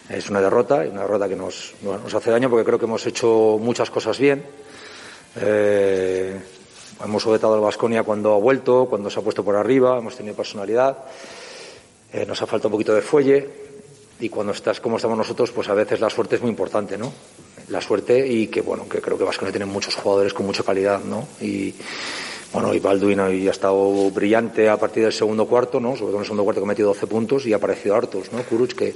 [0.10, 2.86] Es una derrota y una derrota que nos, bueno, nos hace daño porque creo que
[2.86, 4.44] hemos hecho muchas cosas bien.
[5.36, 6.40] Eh,
[7.04, 10.36] hemos sujetado al Vasconia cuando ha vuelto, cuando se ha puesto por arriba, hemos tenido
[10.36, 10.98] personalidad.
[12.12, 13.48] Eh, nos ha faltado un poquito de fuelle
[14.20, 17.12] y cuando estás como estamos nosotros, pues a veces la suerte es muy importante, ¿no?
[17.70, 21.04] La suerte y que bueno, que creo que Vasconia tiene muchos jugadores con mucha calidad,
[21.04, 21.28] ¿no?
[21.42, 21.74] Y
[22.52, 25.96] bueno, y Baldwin ha estado brillante a partir del segundo cuarto, ¿no?
[25.96, 28.32] Sobre todo en el segundo cuarto que ha metido 12 puntos y ha aparecido hartos,
[28.32, 28.42] ¿no?
[28.44, 28.96] Kuruc que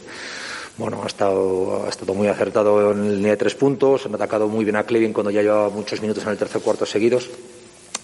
[0.77, 4.47] bueno, ha estado, ha estado muy acertado en el línea de tres puntos, han atacado
[4.47, 7.29] muy bien a Clevin cuando ya llevaba muchos minutos en el tercer cuarto seguidos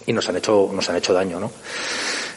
[0.05, 1.51] y nos han hecho, nos han hecho daño, ¿no?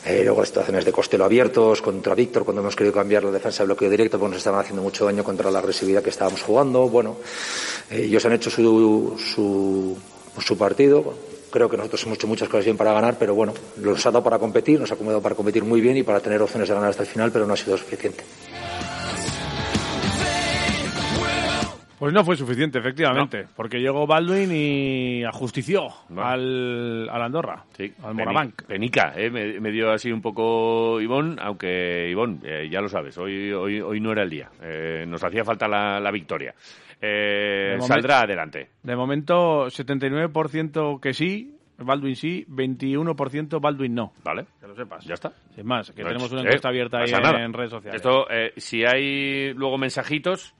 [0.04, 3.66] Eh, luego situaciones de Costello abiertos contra Víctor cuando hemos querido cambiar la defensa de
[3.66, 6.88] bloqueo directo pues nos estaban haciendo mucho daño contra la agresividad que estábamos jugando.
[6.88, 7.16] Bueno,
[7.88, 9.96] eh, ellos han hecho su, su,
[10.40, 11.14] su partido.
[11.50, 14.24] Creo que nosotros hemos hecho muchas cosas bien para ganar, pero bueno, nos ha dado
[14.24, 16.90] para competir, nos ha acomodado para competir muy bien y para tener opciones de ganar
[16.90, 18.24] hasta el final, pero no ha sido suficiente.
[22.02, 26.20] Pues no fue suficiente, efectivamente, porque llegó Baldwin y ajustició No.
[26.24, 28.64] al, al Andorra, Sí, al Morabanc.
[28.64, 29.30] Penica, ¿eh?
[29.30, 33.80] me, me dio así un poco Ivón, aunque Ivón, eh, ya lo sabes, hoy, hoy,
[33.80, 34.50] hoy no era el día.
[34.60, 36.56] Eh, nos hacía falta la, la victoria.
[37.00, 38.70] Eh, De momen- saldrá adelante.
[38.82, 44.12] De momento, 79% que sí, Baldwin sí, 21% Baldwin no.
[44.24, 44.46] ¿Vale?
[44.60, 45.04] Que lo sepas.
[45.04, 45.32] Ya está.
[45.54, 47.94] Sin más, que No, tenemos una eh, encuesta abierta ahí en, en redes sociales.
[48.00, 50.56] Esto, eh, si hay luego mensajitos,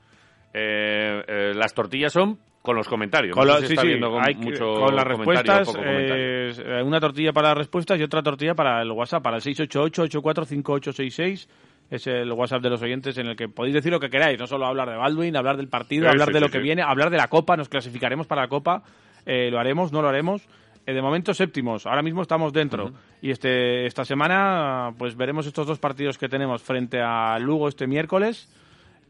[0.55, 3.35] eh, eh, las tortillas son con los comentarios.
[3.37, 6.15] Con, No lo- sí, sí, hay mucho con las respuestas, comentario.
[6.17, 11.49] eh, una tortilla para las respuestas y otra tortilla para el WhatsApp, para el 688-845866.
[11.91, 14.47] Es el WhatsApp de los oyentes en el que podéis decir lo que queráis, no
[14.47, 17.19] solo hablar de Baldwin, hablar del partido, Sí, hablar de lo que viene, hablar de
[17.19, 18.83] la Copa, nos clasificaremos para la Copa,
[19.27, 20.47] eh, lo haremos, no lo haremos.
[20.87, 22.93] Eh, de momento séptimos, ahora mismo estamos dentro.
[23.21, 27.87] Y este esta semana pues veremos estos dos partidos que tenemos frente a Lugo este
[27.87, 28.49] miércoles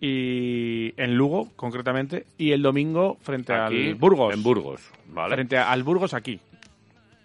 [0.04, 4.34] y en Lugo concretamente y el domingo frente Aquí, al Burgos.
[4.34, 5.36] En Burgos, ¿vale?
[5.36, 6.40] Frente al Burgos aquí.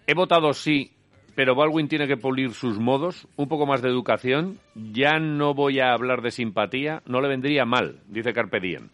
[0.06, 0.92] He votado sí,
[1.34, 4.60] pero Baldwin tiene que pulir sus modos, un poco más de educación.
[4.76, 8.90] Ya no voy a hablar de simpatía, no le vendría mal, dice Carpe Diem.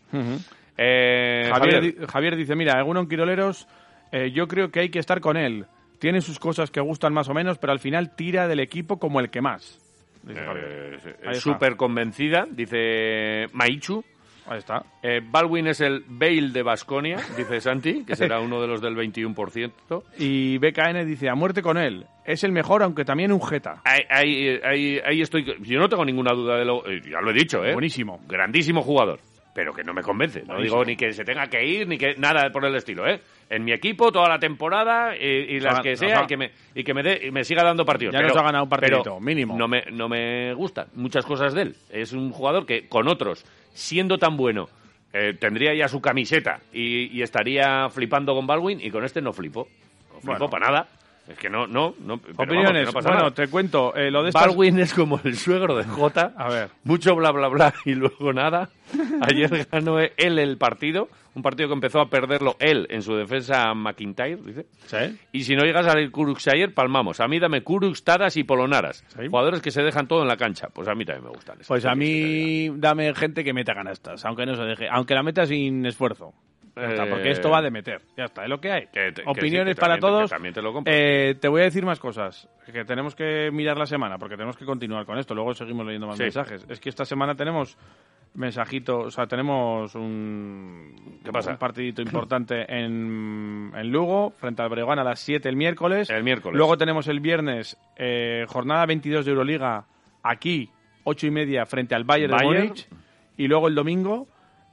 [0.78, 3.68] Eh, Javier, Javier dice, mira, algunos Quiroleros,
[4.12, 5.66] eh, yo creo que hay que estar con él.
[5.98, 9.20] Tiene sus cosas que gustan más o menos, pero al final tira del equipo como
[9.20, 9.83] el que más.
[10.28, 11.34] Eh, está.
[11.34, 14.04] súper convencida, dice Maichu.
[14.46, 14.84] Ahí está.
[15.02, 18.94] Eh, Baldwin es el Bale de Basconia, dice Santi, que será uno de los del
[18.94, 20.04] 21%.
[20.18, 22.04] Y BKN dice, a muerte con él.
[22.26, 23.80] Es el mejor, aunque también un jeta.
[23.84, 25.46] Ahí, ahí, ahí- ahí estoy.
[25.60, 26.86] Yo no tengo ninguna duda de lo.
[26.86, 27.72] eh, Ya lo he dicho, ¿eh?
[27.72, 28.20] Buenísimo.
[28.28, 29.18] Grandísimo jugador.
[29.54, 30.40] Pero que no me convence.
[30.40, 30.80] No Buenísimo.
[30.80, 33.20] digo ni que se tenga que ir, ni que nada por el estilo, ¿eh?
[33.50, 36.94] En mi equipo toda la temporada y las que sea y que me, y que
[36.94, 38.12] me, dé- y me siga dando partidos.
[38.12, 39.56] Ya Pero- nos ha ganado un partidito, mínimo.
[39.56, 41.76] No me, no me gustan muchas cosas de él.
[41.90, 44.68] Es un jugador que con otros, siendo tan bueno,
[45.12, 49.32] eh, tendría ya su camiseta y, y estaría flipando con Baldwin y con este no
[49.32, 49.68] flipo.
[50.12, 50.50] No flipo Bueno.
[50.50, 50.88] para nada.
[51.26, 52.18] Es que no, no, no.
[52.18, 52.88] pero vamos, Opiniones.
[52.88, 53.30] que no bueno, nada.
[53.30, 53.94] te cuento.
[53.96, 54.46] eh, lo de estas...
[54.46, 56.34] Baldwin es como el suegro de Jota.
[56.36, 56.68] A ver.
[56.84, 58.68] Mucho bla bla bla y luego nada.
[59.22, 61.08] Ayer ganó él el partido.
[61.34, 64.66] Un partido que empezó a perderlo él en su defensa McIntyre, dice.
[64.86, 65.18] ¿Sí?
[65.32, 67.18] Y si no llegas a salir Kuruks ayer, palmamos.
[67.20, 69.02] A mí dame Kuruks, Taras y Polonaras.
[69.08, 69.26] Sí.
[69.26, 70.68] Jugadores que se dejan todo en la cancha.
[70.72, 71.58] Pues a mí también me gustan.
[71.66, 75.44] Pues a mí dame gente que meta canastas, aunque no se deje, aunque la meta
[75.46, 76.34] sin esfuerzo.
[76.76, 78.02] Eh, porque esto va de meter.
[78.16, 78.86] Ya está, es lo que hay.
[78.88, 80.30] Que te- que Opiniones sí, para también- todos.
[80.30, 80.82] también te lo.
[80.86, 82.48] Eh, te voy a decir más cosas.
[82.72, 85.34] Que tenemos que mirar la semana, porque tenemos que continuar con esto.
[85.34, 86.24] Luego seguimos leyendo más Sí.
[86.24, 86.66] mensajes.
[86.68, 87.78] Es que esta semana tenemos
[88.34, 91.52] mensajitos, o sea, tenemos un, ¿Qué pasa?
[91.52, 96.10] un partidito importante en, en Lugo, frente al Breogán a las 7 el miércoles.
[96.10, 96.56] El miércoles.
[96.58, 99.84] Luego tenemos el viernes, eh, jornada 22 de Euroliga,
[100.24, 100.68] aquí,
[101.04, 102.52] 8 y media, frente al Bayern, Bayern.
[102.54, 102.88] de Múnich.
[103.36, 104.26] Y luego el domingo,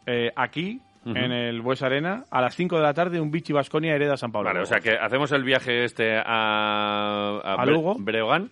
[0.07, 3.95] eh, aquí, en el Bues Arena, a las 5 de la tarde, un Vichy Basconia
[3.95, 4.49] hereda San Pablo.
[4.49, 7.95] Vale, o sea que hacemos el viaje este a, A Bre- Lugo.
[7.99, 8.51] Breogán,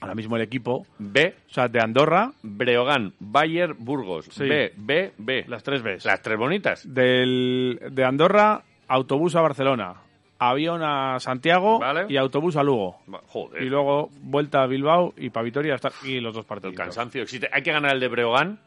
[0.00, 4.26] Ahora mismo el equipo, B, o sea, de Andorra, Breogán, Bayer, Burgos.
[4.32, 4.48] Sí.
[4.48, 5.44] B, B, B.
[5.46, 6.04] las tres Bs.
[6.04, 6.92] Las tres bonitas.
[6.92, 9.94] Del, de Andorra, autobús a Barcelona,
[10.40, 12.06] avión a Santiago Vale.
[12.08, 12.96] y autobús a Lugo.
[13.28, 13.62] Joder.
[13.62, 16.74] Y luego vuelta a Bilbao y para Vitoria hasta y los dos el partidos.
[16.74, 17.48] cansancio existe.
[17.52, 18.58] Hay que ganar el de Breogán.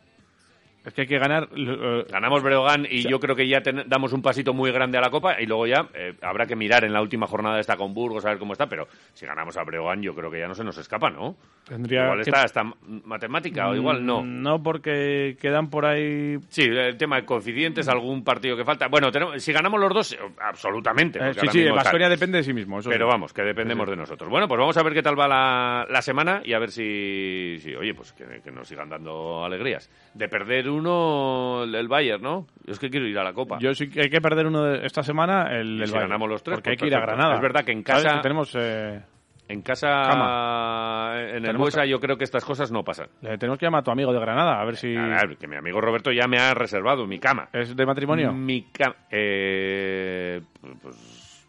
[0.85, 1.49] Es que hay que ganar.
[1.55, 5.01] eh, Ganamos Breogán y yo creo que ya ten- damos un pasito muy grande a
[5.01, 7.93] la Copa y luego ya eh, habrá que mirar en la última jornada esta con
[7.93, 10.53] Burgos a ver cómo está, pero si ganamos a Breogán yo creo que ya no
[10.55, 11.35] se nos escapa, ¿no?
[11.67, 12.63] tendría igual que- está hasta
[13.05, 14.21] matemática o igual no.
[14.21, 16.37] Mm, No, porque quedan por ahí.
[16.49, 18.87] Sí, el tema de coeficientes, algún partido que falta.
[18.87, 21.17] Bueno, tenemos, si ganamos los dos, absolutamente.
[21.19, 22.79] Eh, sí, sí, Vasconia depende de sí mismo.
[22.79, 23.11] eso Pero sí.
[23.11, 24.29] vamos, que dependemos de nosotros.
[24.29, 27.57] Bueno, pues vamos a ver qué tal va la, la semana y a ver si,
[27.59, 29.89] si oye, pues que, que nos sigan dando alegrías.
[30.13, 32.47] De perder uno, el, el Bayern, ¿no?
[32.65, 33.57] Yo es que quiero ir a la Copa.
[33.59, 36.09] Yo sí que hay que perder uno de esta semana, el Y del si Bayern,
[36.09, 36.99] ganamos los tres, Porque pues hay que ir a.
[37.01, 37.35] Granada.
[37.35, 39.01] Es verdad que en casa- Que tenemos, eh,
[39.47, 41.13] En casa, Cama.
[41.19, 43.07] en el Buesa, yo creo que estas cosas no pasan.
[43.21, 44.95] le tenemos que llamar a tu amigo de Granada, a ver si.
[44.95, 47.47] A ver, que mi amigo Roberto ya me ha reservado mi cama.
[47.53, 48.31] ¿Es de matrimonio?
[48.33, 48.95] Mi cama.
[49.11, 50.41] Eh,
[50.81, 51.45] pues.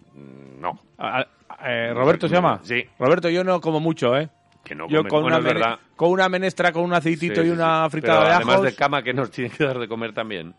[0.60, 0.78] No.
[0.98, 1.26] A-
[1.66, 2.60] eh, ¿Roberto se llama?
[2.62, 2.84] Sí.
[2.98, 4.28] Roberto, yo no como mucho, ¿eh?
[4.66, 5.78] Que no yo come- con, bueno, una es mene- verdad.
[5.94, 7.90] con una menestra, con un aceitito Sí, y una sí.
[7.92, 8.66] fritada Pero de Además ajos.
[8.66, 10.54] de cama que nos tiene que dar de comer también.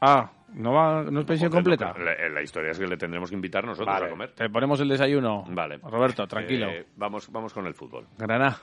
[0.00, 1.94] Ah, ¿no, va, no es pensión Joder, completa?
[1.96, 4.32] no, La, la historia es que le tendremos que invitar nosotros Vale, a comer.
[4.32, 5.44] te ponemos el desayuno.
[5.48, 5.78] Vale.
[5.78, 6.66] Roberto, tranquilo.
[6.68, 8.06] Eh, vamos, vamos con el fútbol.
[8.18, 8.58] Granada.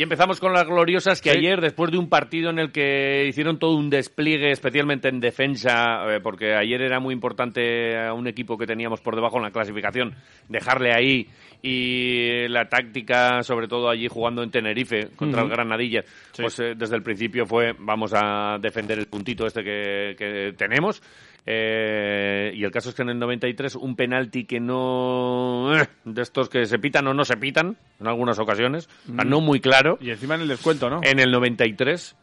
[0.00, 1.36] Y empezamos con las gloriosas que Sí.
[1.36, 6.06] ayer, después de un partido en el que hicieron todo un despliegue, especialmente en defensa,
[6.08, 9.50] eh, porque ayer era muy importante a un equipo que teníamos por debajo en la
[9.50, 10.14] clasificación,
[10.48, 11.26] dejarle ahí
[11.62, 16.02] y la táctica, sobre todo allí jugando en Tenerife contra el Granadilla,
[16.34, 21.02] pues eh, desde el principio fue vamos a defender el puntito este que, que tenemos.
[21.46, 25.70] Eh, y el caso es que en el 93 un penalti que no...
[25.74, 29.60] eh, de estos que se pitan o no se pitan en algunas ocasiones, no muy
[29.60, 29.98] claro.
[30.00, 31.00] Y encima en el descuento, ¿no?
[31.02, 32.16] En el 93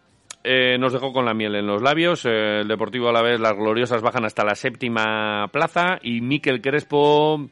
[0.44, 2.26] eh, nos dejó con la miel en los labios.
[2.26, 6.62] eh, el Deportivo a la vez, las gloriosas bajan hasta la séptima plaza y Miquel
[6.62, 7.50] Crespo,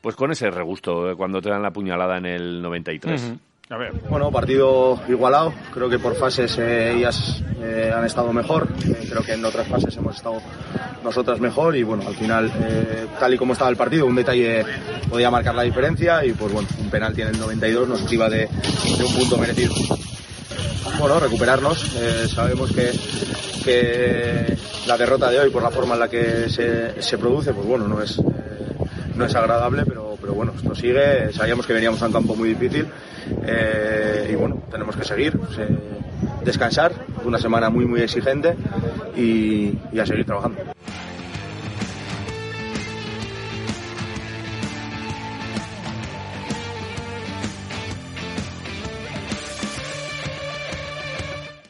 [0.00, 3.22] pues con ese regusto eh, cuando te dan la puñalada en el 93.
[3.22, 3.38] Ujú.
[4.08, 5.52] Bueno, partido igualado.
[5.74, 8.66] Creo que por fases eh, ellas eh, han estado mejor.
[8.86, 10.40] Eh, creo que en otras fases hemos estado
[11.04, 11.76] nosotras mejor.
[11.76, 12.50] Y bueno, al final,
[13.20, 14.64] tal y como estaba el partido, un detalle
[15.10, 16.24] podía marcar la diferencia.
[16.24, 18.48] Y pues bueno, un penalti en el 92 nos priva de,
[19.06, 19.74] un punto merecido.
[20.98, 21.78] Bueno, recuperarnos.
[22.34, 27.52] Sabemos que, la derrota de hoy, por la forma en la que se, se produce,
[27.52, 28.18] pues bueno, no es,
[29.14, 31.34] no es agradable, pero, pero bueno, esto sigue.
[31.34, 32.88] Sabíamos que veníamos a un campo muy difícil
[33.46, 36.92] eh, y bueno, tenemos que seguir, se- descansar,
[37.24, 38.54] una semana muy, muy exigente
[39.16, 40.58] y, y a seguir trabajando.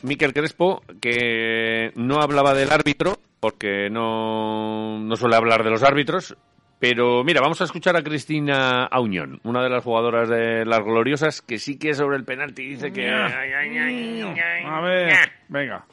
[0.03, 6.37] Miquel Crespo, que no hablaba del árbitro, porque no, no suele hablar de los árbitros,
[6.79, 11.43] pero mira, vamos a escuchar a Cristina Auñón, una de las jugadoras de las gloriosas,
[11.43, 13.09] que sí que sobre el penalti dice que...
[13.09, 15.13] ay, A ver,
[15.49, 15.85] venga.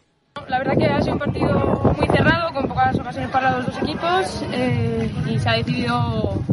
[0.47, 3.77] La verdad que ha sido un partido muy cerrado, con pocas ocasiones para los dos
[3.81, 6.43] equipos eh, y se ha decidido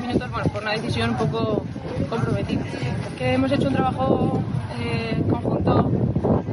[0.00, 1.64] minutos bueno, por una decisión un poco
[2.08, 2.62] comprometida.
[3.18, 4.42] Que hemos hecho un trabajo
[4.80, 5.90] eh, conjunto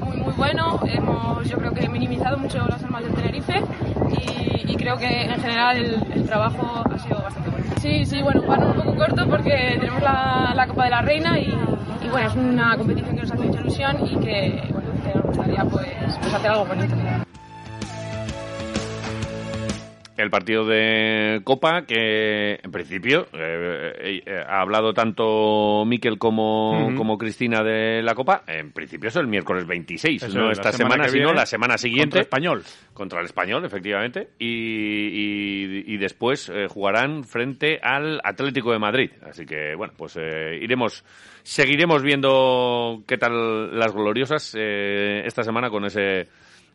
[0.06, 3.62] muy muy bueno, hemos yo creo que minimizado mucho las armas del Tenerife
[4.66, 7.66] y, creo que en general el, trabajo ha sido bastante bueno.
[7.82, 11.38] Sí, sí, bueno, para un poco corto porque tenemos la, la Copa de la Reina
[11.38, 11.54] y,
[12.10, 15.88] bueno, es una competición que nos hace mucha ilusión y que, bueno, nos gustaría pues,
[16.22, 16.96] pues hacer algo bonito.
[20.22, 27.18] El partido de Copa, que en principio eh, eh, ha hablado tanto Miquel como, como
[27.18, 31.08] Cristina de la Copa, en principio es el miércoles 26, Eso no es, esta semana
[31.08, 32.18] sino la semana siguiente.
[32.18, 32.64] Contra Español.
[32.94, 34.28] Contra el español, efectivamente.
[34.40, 39.12] Y, y- y después eh, jugarán frente al Atlético de Madrid.
[39.24, 41.06] Así que, bueno, pues eh, iremos,
[41.44, 46.28] seguiremos viendo qué tal las gloriosas eh, esta semana con ese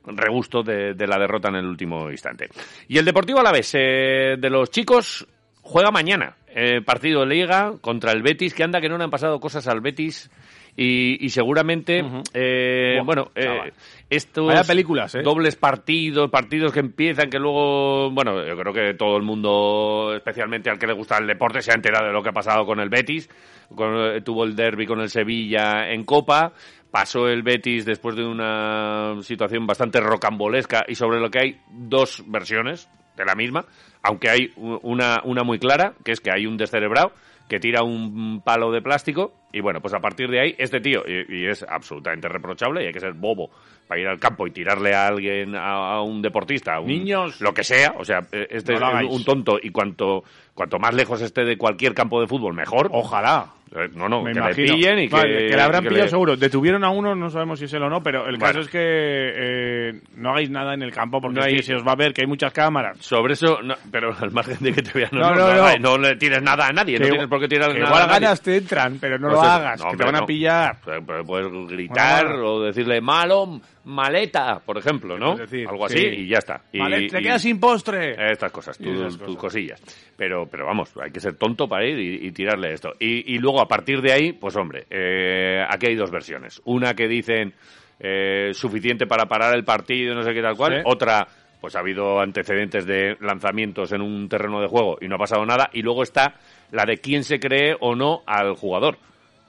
[0.06, 2.48] regusto de, la derrota en el último instante.
[2.88, 5.26] Y el Deportivo Alavés eh, de los chicos
[5.62, 6.36] juega mañana.
[6.54, 9.66] eh, partido de Liga contra el Betis, que anda que no le han pasado cosas
[9.66, 10.30] al Betis.
[10.76, 13.72] Y, y seguramente, eh, Buah, bueno, eh, chaval.
[14.10, 15.22] estos Vaya películas, ¿eh?
[15.22, 20.70] dobles partidos, partidos que empiezan, que luego, bueno, yo creo que todo el mundo, especialmente
[20.70, 22.80] al que le gusta el deporte, se ha enterado de lo que ha pasado con
[22.80, 23.28] el Betis.
[23.74, 26.52] Con- eh, tuvo el derby con el Sevilla en Copa.
[26.90, 32.24] Pasó el Betis después de una situación bastante rocambolesca y sobre lo que hay dos
[32.26, 33.64] versiones de la misma,
[34.02, 37.12] aunque hay una, una muy clara, que es que hay un descerebrado
[37.48, 41.02] que tira un palo de plástico y bueno, pues a partir de ahí este tío,
[41.06, 43.50] y, y es absolutamente reprochable y hay que ser bobo
[43.88, 47.40] para ir al campo y tirarle a alguien, a, a un deportista, a un- Niños.
[47.40, 50.94] lo que sea, o sea, eh, este No es un tonto y cuanto, cuanto más
[50.94, 52.88] lejos esté de cualquier campo de fútbol, mejor.
[52.92, 53.46] Ojalá.
[53.76, 54.66] Eh, No, no, Me que imagino.
[54.66, 56.36] le pillen y que, Vale, que le habrán que pillado le- seguro.
[56.36, 58.44] Detuvieron a uno, no sabemos si es él o no, pero el Bueno.
[58.46, 61.82] caso es que eh, no hagáis nada en el campo porque No hay- se os
[61.86, 62.98] va a ver que hay muchas cámaras.
[63.00, 65.72] Sobre eso, no, pero al margen de que te vean, no, No, no, no, no,
[65.78, 65.78] no.
[65.78, 68.06] no le tires nada a nadie, no Que tienes por qué tirar nada igual a
[68.06, 68.20] nadie.
[68.20, 70.78] ganas te entran, pero no Pues lo hagas, no, que te van a pillar.
[70.84, 72.46] Pero- pero puedes gritar Bueno.
[72.52, 75.36] o decirle malo, maleta, por ejemplo, ¿no?
[75.36, 76.06] Decir, Algo así sí.
[76.06, 76.62] y ya está.
[76.72, 76.78] Y,
[77.08, 78.30] te y- quedas sin postre.
[78.32, 79.36] Estas cosas, tus cosas.
[79.36, 79.82] cosillas.
[80.16, 82.92] Pero, pero vamos, hay que ser tonto para ir y, y tirarle esto.
[82.98, 86.60] Y, y luego, a partir de ahí, pues hombre, eh, aquí hay dos versiones.
[86.64, 87.52] Una que dicen
[88.00, 90.76] eh, suficiente para parar el partido, no sé qué tal cual.
[90.76, 90.82] Sí.
[90.84, 91.26] Otra,
[91.60, 95.44] pues ha habido antecedentes de lanzamientos en un terreno de juego y no ha pasado
[95.46, 95.70] nada.
[95.72, 96.34] Y luego está
[96.72, 98.98] la de quién se cree o no al jugador.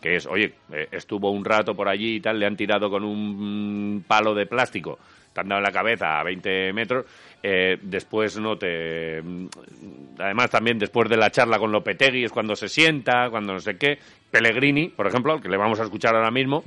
[0.06, 3.04] Que es, oye, eh, estuvo un rato por allí y tal, le han tirado con
[3.04, 5.00] un palo de plástico,
[5.34, 7.06] te han dado en la cabeza a 20 metros.
[7.42, 9.20] eh, después no te.
[9.24, 9.48] mm,
[10.20, 13.78] Además, también después de la charla con Lopetegui es cuando se sienta, cuando no sé
[13.78, 13.98] qué.
[14.30, 16.62] Pellegrini, por ejemplo, que le vamos a escuchar ahora mismo,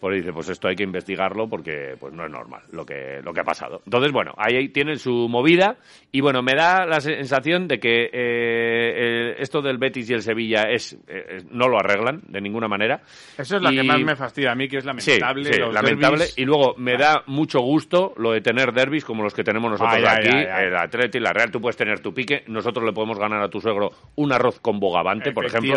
[0.00, 3.32] pues dice, pues esto hay que investigarlo porque pues no es normal lo que, lo
[3.34, 3.82] que ha pasado.
[3.84, 5.76] Entonces, bueno, ahí, tienen su movida
[6.10, 10.22] y bueno, me da la sensación de que eh, eh, esto del Betis y el
[10.22, 13.02] Sevilla es, eh, no lo arreglan de ninguna manera.
[13.36, 14.86] Eso es la Y- que más me fastidia a mí, que es Sí,
[15.20, 15.52] lamentable.
[15.52, 16.18] sí, los lamentable.
[16.18, 16.38] derbis.
[16.38, 19.94] Y luego me da mucho gusto lo de tener derbis como los que tenemos nosotros
[19.96, 20.66] Ay, aquí, ay, ay.
[20.68, 21.50] el Atleti, la Real.
[21.50, 24.80] Tú puedes tener tu pique, nosotros le podemos ganar a tu suegro un arroz con
[24.80, 25.74] bogavante, por ejemplo.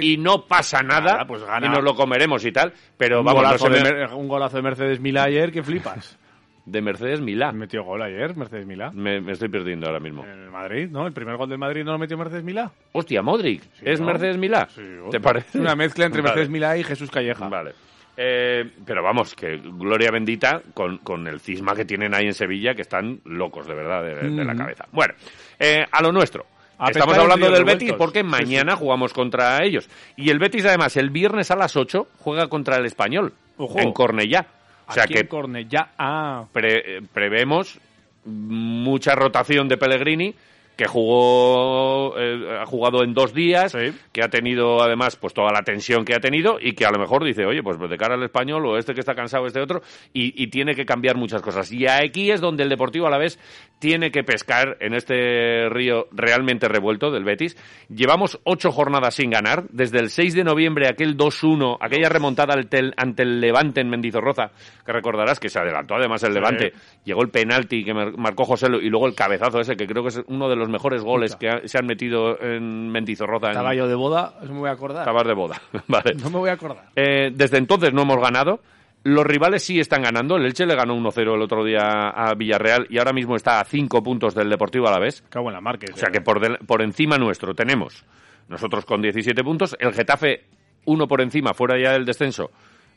[0.00, 1.66] Y no pasa nada, Nada, pues gana.
[1.66, 2.72] y nos lo comeremos y tal.
[2.96, 6.18] Pero vamos, golazo de Mer- un golazo de Mercedes Milá ayer que flipas.
[6.66, 7.52] de Mercedes Milá.
[7.52, 8.90] Metió gol ayer, Mercedes Milá.
[8.92, 10.24] Me, me estoy perdiendo ahora mismo.
[10.24, 11.06] En el Madrid, ¿no?
[11.06, 12.70] El primer gol del Madrid no lo metió Mercedes Milá.
[12.92, 13.62] Hostia, Modric.
[13.82, 14.06] ¿Es ¿no?
[14.06, 14.66] Mercedes Milá?
[14.74, 15.58] Sí, ¿Te parece?
[15.58, 16.30] Una mezcla entre Vale.
[16.32, 17.48] Mercedes Milá y Jesús Calleja.
[17.48, 17.72] Vale.
[18.16, 22.74] Eh, pero vamos, que gloria bendita con, con el cisma que tienen ahí en Sevilla,
[22.74, 24.58] que están locos de verdad de, de la Mm.
[24.58, 24.86] cabeza.
[24.90, 25.12] Bueno,
[25.58, 26.46] eh, a lo nuestro.
[26.78, 27.64] A Estamos hablando del.
[27.64, 29.88] Betis porque Sí, mañana jugamos contra ellos.
[30.16, 33.78] Y el Betis, además, el viernes a las 8 juega contra el Español Ojo.
[33.78, 34.46] en Cornellá.
[34.88, 35.88] O sea Aquí que en Cornellá.
[35.98, 37.78] Ah, pre- prevemos
[38.24, 40.34] mucha rotación de Pellegrini
[40.76, 43.92] que jugó eh, ha jugado en dos días Sí.
[44.12, 46.98] que ha tenido además pues toda la tensión que ha tenido y que a lo
[46.98, 49.82] mejor dice oye pues de cara al español o este que está cansado este otro
[50.12, 51.70] y, y tiene que cambiar muchas cosas.
[51.72, 53.38] Y aquí es donde el Deportivo a la vez
[53.78, 57.56] tiene que pescar en este río realmente revuelto del Betis.
[57.88, 59.64] Llevamos ocho jornadas sin ganar.
[59.70, 62.54] Desde el 6 de noviembre aquel 2-1 aquella remontada
[62.96, 64.50] ante el Levante en Mendizorroza
[64.84, 66.72] que recordarás que se adelantó además el Levante.
[67.04, 70.02] Llegó el penalti que mar- marcó José Lu y luego el cabezazo ese que creo
[70.02, 73.76] que es uno de los mejores goles que ha- se han metido en Mendizorroza en
[73.76, 75.04] yo de boda, eso me voy a acordar.
[75.04, 76.86] Tabar de boda vale No me voy a acordar.
[76.96, 78.60] eh, desde entonces no hemos ganado.
[79.02, 80.36] Los rivales sí están ganando.
[80.36, 83.64] El Elche le ganó 1-0 el otro día a Villarreal y ahora mismo está a
[83.64, 85.22] 5 puntos del Deportivo a la vez.
[85.28, 85.86] Cago en la marca.
[85.94, 88.04] O sea que por, del- por encima nuestro tenemos
[88.48, 90.44] nosotros con 17 puntos, el Getafe
[90.86, 92.50] uno por encima, fuera ya del descenso,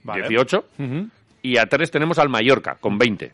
[0.04, 0.22] Vale.
[0.28, 1.08] 18, Ujú.
[1.44, 3.32] y a 3 tenemos al Mallorca con 20.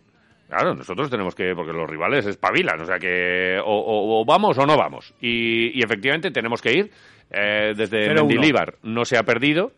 [0.48, 4.58] Claro, nosotros tenemos que, porque los rivales espabilan, o sea que o, o- o vamos
[4.58, 5.14] o no vamos.
[5.20, 6.92] Y, y efectivamente tenemos que ir.
[7.32, 8.16] Eh, desde 0-1.
[8.16, 9.72] Mendilíbar no se ha perdido.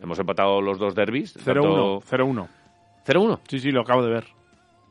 [0.00, 1.36] Hemos empatado los dos derbis.
[1.44, 2.00] 0-1.
[2.02, 2.48] 0-1.
[3.06, 3.40] 0-1.
[3.48, 4.24] Sí, sí, lo acabo de ver.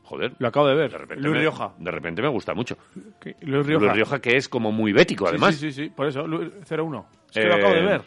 [0.02, 0.32] Joder.
[0.38, 0.90] Lo acabo de ver.
[0.92, 1.72] De repente Luis me- Rioja.
[1.78, 2.76] De repente me gusta mucho.
[3.20, 3.34] ¿Qué?
[3.40, 3.84] Luis Rioja.
[3.86, 5.54] Luis Rioja que es como muy bético, además.
[5.56, 7.04] Sí, sí, sí, por eso, Lu- 0-1.
[7.28, 8.02] Es que Eh, lo acabo de ver.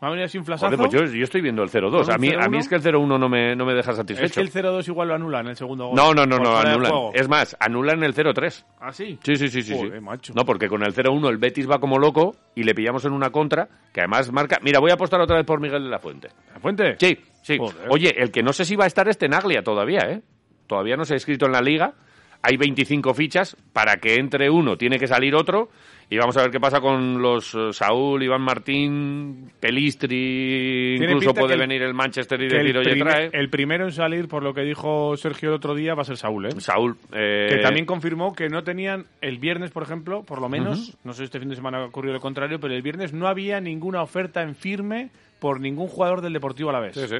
[0.00, 0.76] Me ha venido así un flasazo.
[0.76, 2.04] Joder, pues yo, yo estoy viendo el 0-2.
[2.04, 2.50] ¿Con A mí, a 0-1?
[2.50, 4.34] mí es que el 0-1 no me, no me deja es satisfecho.
[4.34, 5.96] que el 0-2 igual lo anulan en el segundo gol.
[5.96, 6.92] No, no, no, no, anulan.
[7.14, 8.64] Es más, anulan el 0-3.
[8.80, 9.18] ¿Ah, sí?
[9.22, 9.74] Sí, sí, sí, sí.
[9.74, 9.76] sí.
[9.76, 10.32] Joder, macho.
[10.36, 13.30] No, porque con el 0-1 el Betis va como loco y le pillamos en una
[13.30, 14.58] contra que además marca...
[14.62, 16.28] Mira, voy a apostar otra vez por Miguel de la Fuente.
[16.54, 16.96] ¿La fuente?
[16.98, 17.58] Sí, sí.
[17.58, 17.88] Joder.
[17.90, 20.22] Oye, el que no sé si va a estar es Tenaglia todavía, ¿eh?
[20.68, 21.94] Todavía no se ha inscrito en la liga.
[22.42, 23.56] Hay 25 fichas.
[23.72, 25.68] Para que entre uno tiene que salir otro.
[26.10, 30.96] Y vamos a ver qué pasa con los eh, Saúl, Iván Martín, Pelistri.
[30.96, 33.30] Incluso puede el- venir el Manchester y decir, el, oye, trae.
[33.32, 36.16] el primero en salir, por lo que dijo Sergio el otro día, va a ser
[36.16, 36.60] Saúl, ¿eh?
[36.60, 36.96] Saúl.
[37.12, 41.12] eh, Que también confirmó que no tenían el viernes, por ejemplo, por lo menos, no
[41.12, 44.02] sé si este fin de semana ocurrió lo contrario, pero el viernes no había ninguna
[44.02, 46.94] oferta en firme por ningún jugador del Deportivo a la vez.
[46.94, 47.16] Sí, sí.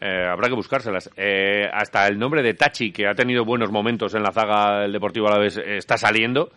[0.00, 1.10] Eh, habrá que buscárselas.
[1.16, 4.92] Eh, hasta el nombre de Tachi, que ha tenido buenos momentos en la zaga del
[4.92, 6.50] Deportivo a la vez, eh, está saliendo.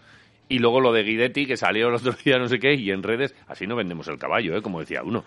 [0.52, 3.04] Y luego lo de Guidetti, que salió el otro día, no sé qué, y en
[3.04, 4.62] redes, así no vendemos el caballo, ¿eh?
[4.64, 5.24] como decía uno.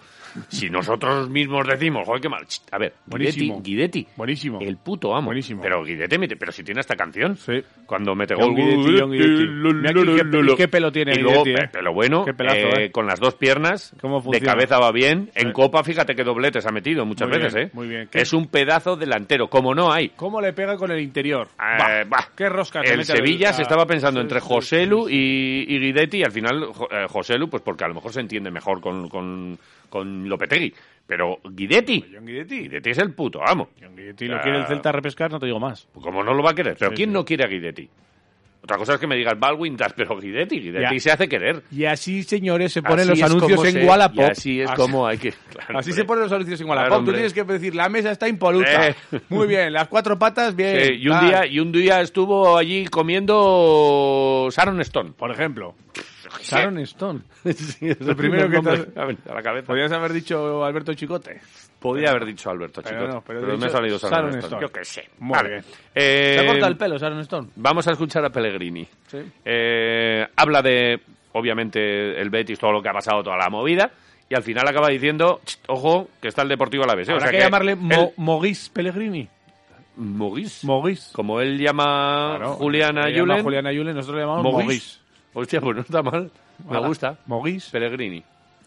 [0.49, 2.45] Si nosotros mismos decimos, joder, qué mal.
[2.73, 3.11] A ver, Guidetti,
[3.49, 3.63] Buenísimo.
[3.63, 4.59] Guidetti, Buenísimo.
[4.61, 5.27] el puto amo.
[5.27, 5.63] Buenísimo.
[5.63, 7.37] Pero Guidetti, mete- pero si tiene esta canción.
[7.37, 7.63] Sí.
[7.87, 8.57] Cuando mete John gol.
[8.57, 9.47] Guidetti, John Guidetti.
[9.47, 11.69] Mira aquí qué pe- y qué pelo tiene Y luego, Guidetti, ¿eh?
[11.69, 12.91] pe- pelo bueno, Qué pelazo, eh, ¿eh?
[12.91, 14.53] con las dos piernas, ¿Cómo de funciona?
[14.55, 15.31] cabeza va bien.
[15.35, 15.53] En.
[15.53, 17.71] Copa, fíjate qué dobletes ha metido muchas Muy veces, bien, ¿eh?
[17.75, 18.09] muy bien.
[18.13, 20.09] Es un pedazo delantero, como no hay.
[20.17, 21.47] ¿Cómo le pega con el interior?
[21.61, 22.29] Eh, bah.
[22.35, 22.81] Qué rosca.
[22.83, 25.12] se El mete al- Sevilla a- se estaba pensando Sí, entre sí, Joselu sí.
[25.15, 28.51] Y, y Guidetti y al final eh, Joselu, pues porque a lo mejor se entiende
[28.51, 30.73] mejor con, con, con Lopetegui.
[31.07, 32.61] Pero Guidetti, John Guidetti.
[32.61, 33.71] Guidetti es el puto amo.
[33.81, 35.87] John Guidetti lo quiere el Celta repescar, no te digo más.
[35.93, 36.77] ¿Cómo no lo va a querer?
[36.79, 37.15] ¿Pero Sí, quién sí.
[37.15, 37.89] no quiere a Guidetti?
[38.65, 41.01] Otra cosa es que me digas Baldwin, tal, pero Guidetti, Guidetti Ya.
[41.01, 41.65] se hace querer.
[41.73, 44.19] Y así, señores, se ponen Así los anuncios en se- Wallapop.
[44.21, 45.33] y así es como hay que...
[45.33, 45.93] claro, Así hombre.
[45.95, 46.89] se ponen los anuncios en Wallapop.
[46.91, 48.89] Claro, Tú tienes que decir, la mesa está impoluta.
[48.89, 48.95] Eh.
[49.31, 50.79] Muy bien, las cuatro patas, bien.
[50.81, 55.13] Sí, y un día y un día estuvo allí comiendo Sharon Stone.
[55.17, 55.75] Por ejemplo,
[56.43, 57.21] Sharon Stone.
[57.53, 59.67] Sí, es Lo primero que te a la cabeza.
[59.67, 61.41] Podrías haber dicho Alberto Chicote.
[61.83, 64.47] Podía haber dicho Alberto Pero Chicote, no, pero pero, me ha salido Sharon, Sharon Stone.
[64.47, 64.63] Stone.
[64.63, 65.09] Yo qué sé.
[65.19, 65.49] Muy Vale.
[65.51, 65.65] bien.
[65.95, 67.49] Eh, ¿Se ha cortado el pelo, Sharon Stone?
[67.57, 68.87] Vamos a escuchar a Pellegrini.
[69.09, 69.19] Sí.
[69.45, 71.01] Eh, habla de,
[71.33, 73.91] obviamente, el Betis, todo lo que ha pasado, toda la movida,
[74.29, 77.09] y al final acaba diciendo, "Cht, ojo, que está el Deportivo a la vez.
[77.09, 77.13] ¿eh?".
[77.13, 79.29] O Habrá sea que, llamarle Mo- Mogis Pellegrini.
[79.97, 80.65] Mogis.
[80.65, 81.11] Mogis.
[81.13, 83.43] Como él llama Claro, Juliana Julen.
[83.43, 85.01] Juliana Yulen, nosotros le llamamos Mogis.
[85.35, 86.31] Hostia, pues no está mal.
[86.69, 87.19] Me gusta.
[87.27, 87.69] Mogis.
[87.71, 88.23] Pellegrini.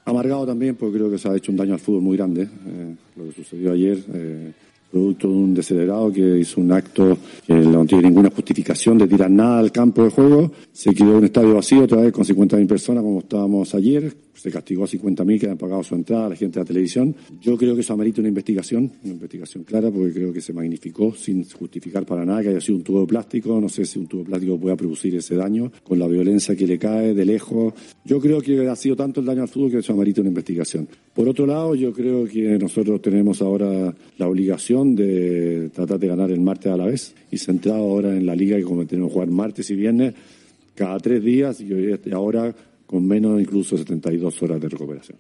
[0.06, 2.44] Amargado también porque creo que se ha hecho un daño al fútbol muy grande.
[2.44, 4.52] eh, lo que sucedió ayer, eh,
[4.92, 9.30] producto de un descelerado que hizo un acto que no tiene ninguna justificación de tirar
[9.32, 10.52] nada al campo de juego.
[10.72, 14.14] Se quedó un estadio vacío otra vez con 50.000 personas como estábamos ayer.
[14.36, 17.16] Se castigó a 50.000 que han pagado su entrada a la gente de la televisión.
[17.42, 21.16] Yo creo que eso amerita una investigación, una investigación clara porque creo que se magnificó
[21.16, 23.60] sin justificar para nada que haya sido un tubo de plástico.
[23.60, 26.68] No sé si un tubo de plástico pueda producir ese daño con la violencia que
[26.68, 27.74] le cae de lejos.
[28.04, 30.88] Yo creo que ha sido tanto el daño al fútbol que eso amerita una investigación.
[31.14, 36.32] Por otro lado, yo creo que nosotros tenemos ahora la obligación de tratar de ganar
[36.32, 39.14] el martes a la vez y centrado ahora en la liga que como tenemos que
[39.14, 40.14] jugar martes y viernes
[40.76, 42.54] cada tres días y ahora
[42.86, 45.18] con menos incluso 72 horas de recuperación.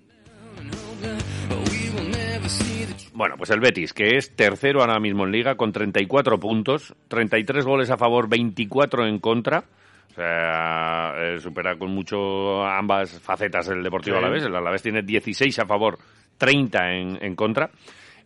[3.13, 7.63] Bueno, pues el Betis, que es tercero ahora mismo en Liga con 34 puntos, 33
[7.65, 9.63] goles a favor, 24 en contra.
[10.11, 14.23] O sea, eh, supera con mucho ambas facetas el Deportivo Sí.
[14.23, 14.43] Alavés.
[14.43, 15.97] El Alavés tiene 16 a favor,
[16.37, 17.69] 30 en, en contra.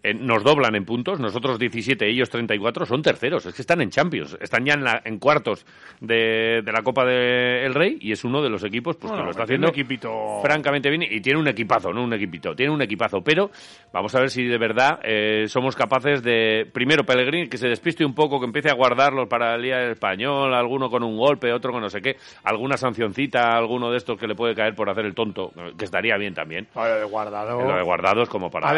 [0.01, 3.89] Eh, nos doblan en puntos, nosotros 17, ellos 34, son terceros, es que están en
[3.89, 5.65] Champions, están ya en, la- en cuartos
[5.99, 9.31] de, de la Copa del Rey y es uno de los equipos pues, que lo
[9.31, 13.21] está haciendo equipito- francamente bien y tiene un equipazo, no un equipito, tiene un equipazo,
[13.21, 13.51] pero
[13.91, 18.05] vamos a ver si de verdad eh, somos capaces de, primero Pellegrini, que se despiste
[18.05, 21.51] un poco, que empiece a guardarlos para el día del español, alguno con un golpe,
[21.51, 24.89] otro con no sé qué, alguna sancioncita, alguno de estos que le puede caer por
[24.89, 26.67] hacer el tonto, que estaría bien también.
[26.73, 27.61] Lo de guardado.
[27.61, 28.69] Lo de guardados como para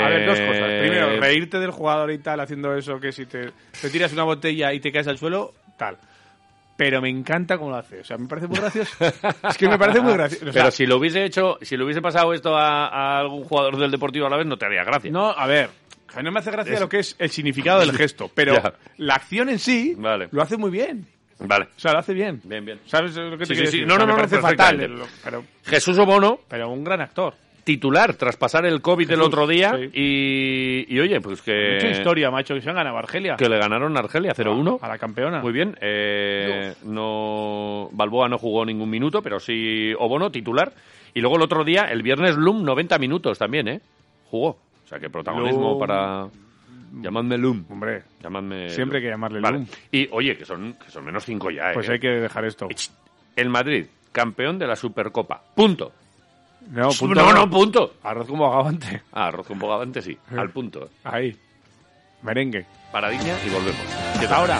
[0.05, 0.69] A ver, dos cosas.
[0.69, 4.23] Eh, Primero, reírte del jugador y tal haciendo eso, que si te, te tiras una
[4.23, 5.97] botella y te caes al suelo, tal.
[6.77, 7.99] Pero me encanta cómo lo hace.
[7.99, 8.97] O sea, me parece muy gracioso.
[9.49, 10.49] es que me parece muy gracioso.
[10.49, 13.43] O sea, Pero si lo hubiese hecho, si le hubiese pasado esto a, a algún
[13.43, 15.11] jugador del Deportivo a la vez, no te haría gracia.
[15.11, 15.69] No, a ver,
[16.23, 18.73] no me hace gracia Es- lo que es el significado del gesto, pero Ya.
[18.97, 20.29] la acción en sí Vale.
[20.31, 21.05] lo hace muy bien.
[21.43, 21.65] Vale.
[21.75, 22.39] O sea, lo hace bien.
[22.43, 22.79] Bien, bien.
[22.85, 23.65] ¿Sabes lo que te Sí, sí, sí.
[23.65, 23.87] decir?
[23.87, 27.33] No, O sea, no, me no, parece fatal, pero, Jesús Obono, pero un gran actor.
[27.63, 29.89] Titular tras pasar el COVID el Jesús, otro día sí.
[29.93, 33.35] y, y oye, pues que, Mucha historia, macho, que se han ganado Argelia.
[33.35, 34.79] que le ganaron a Argelia 0-1.
[34.81, 35.41] A la campeona.
[35.41, 35.75] Muy bien.
[35.81, 40.73] Eh, no Balboa no jugó ningún minuto, pero sí Obono titular.
[41.13, 43.81] Y luego el otro día, el viernes Lum 90 minutos también, ¿eh?
[44.29, 44.49] Jugó.
[44.49, 45.79] O sea, que protagonismo Lum.
[45.79, 46.27] para
[47.01, 47.65] llamadme Lum.
[47.69, 49.57] Hombre, Llamadme Siempre hay que llamarle Vale.
[49.59, 49.67] Lum.
[49.91, 51.73] Y oye, que son que son menos 5 ya, ¿eh?
[51.73, 52.67] pues hay que dejar esto.
[53.35, 55.41] El Madrid, campeón de la Supercopa.
[55.55, 55.91] Punto.
[56.69, 57.93] No, punto no, no, punto.
[58.03, 59.03] Arroz con bogavante.
[59.13, 60.89] Ah, arroz con bogavante sí, al punto.
[61.03, 61.35] Ahí.
[62.21, 62.65] Merengue.
[62.91, 63.81] Paradilla y volvemos.
[64.19, 64.59] Hasta ahora.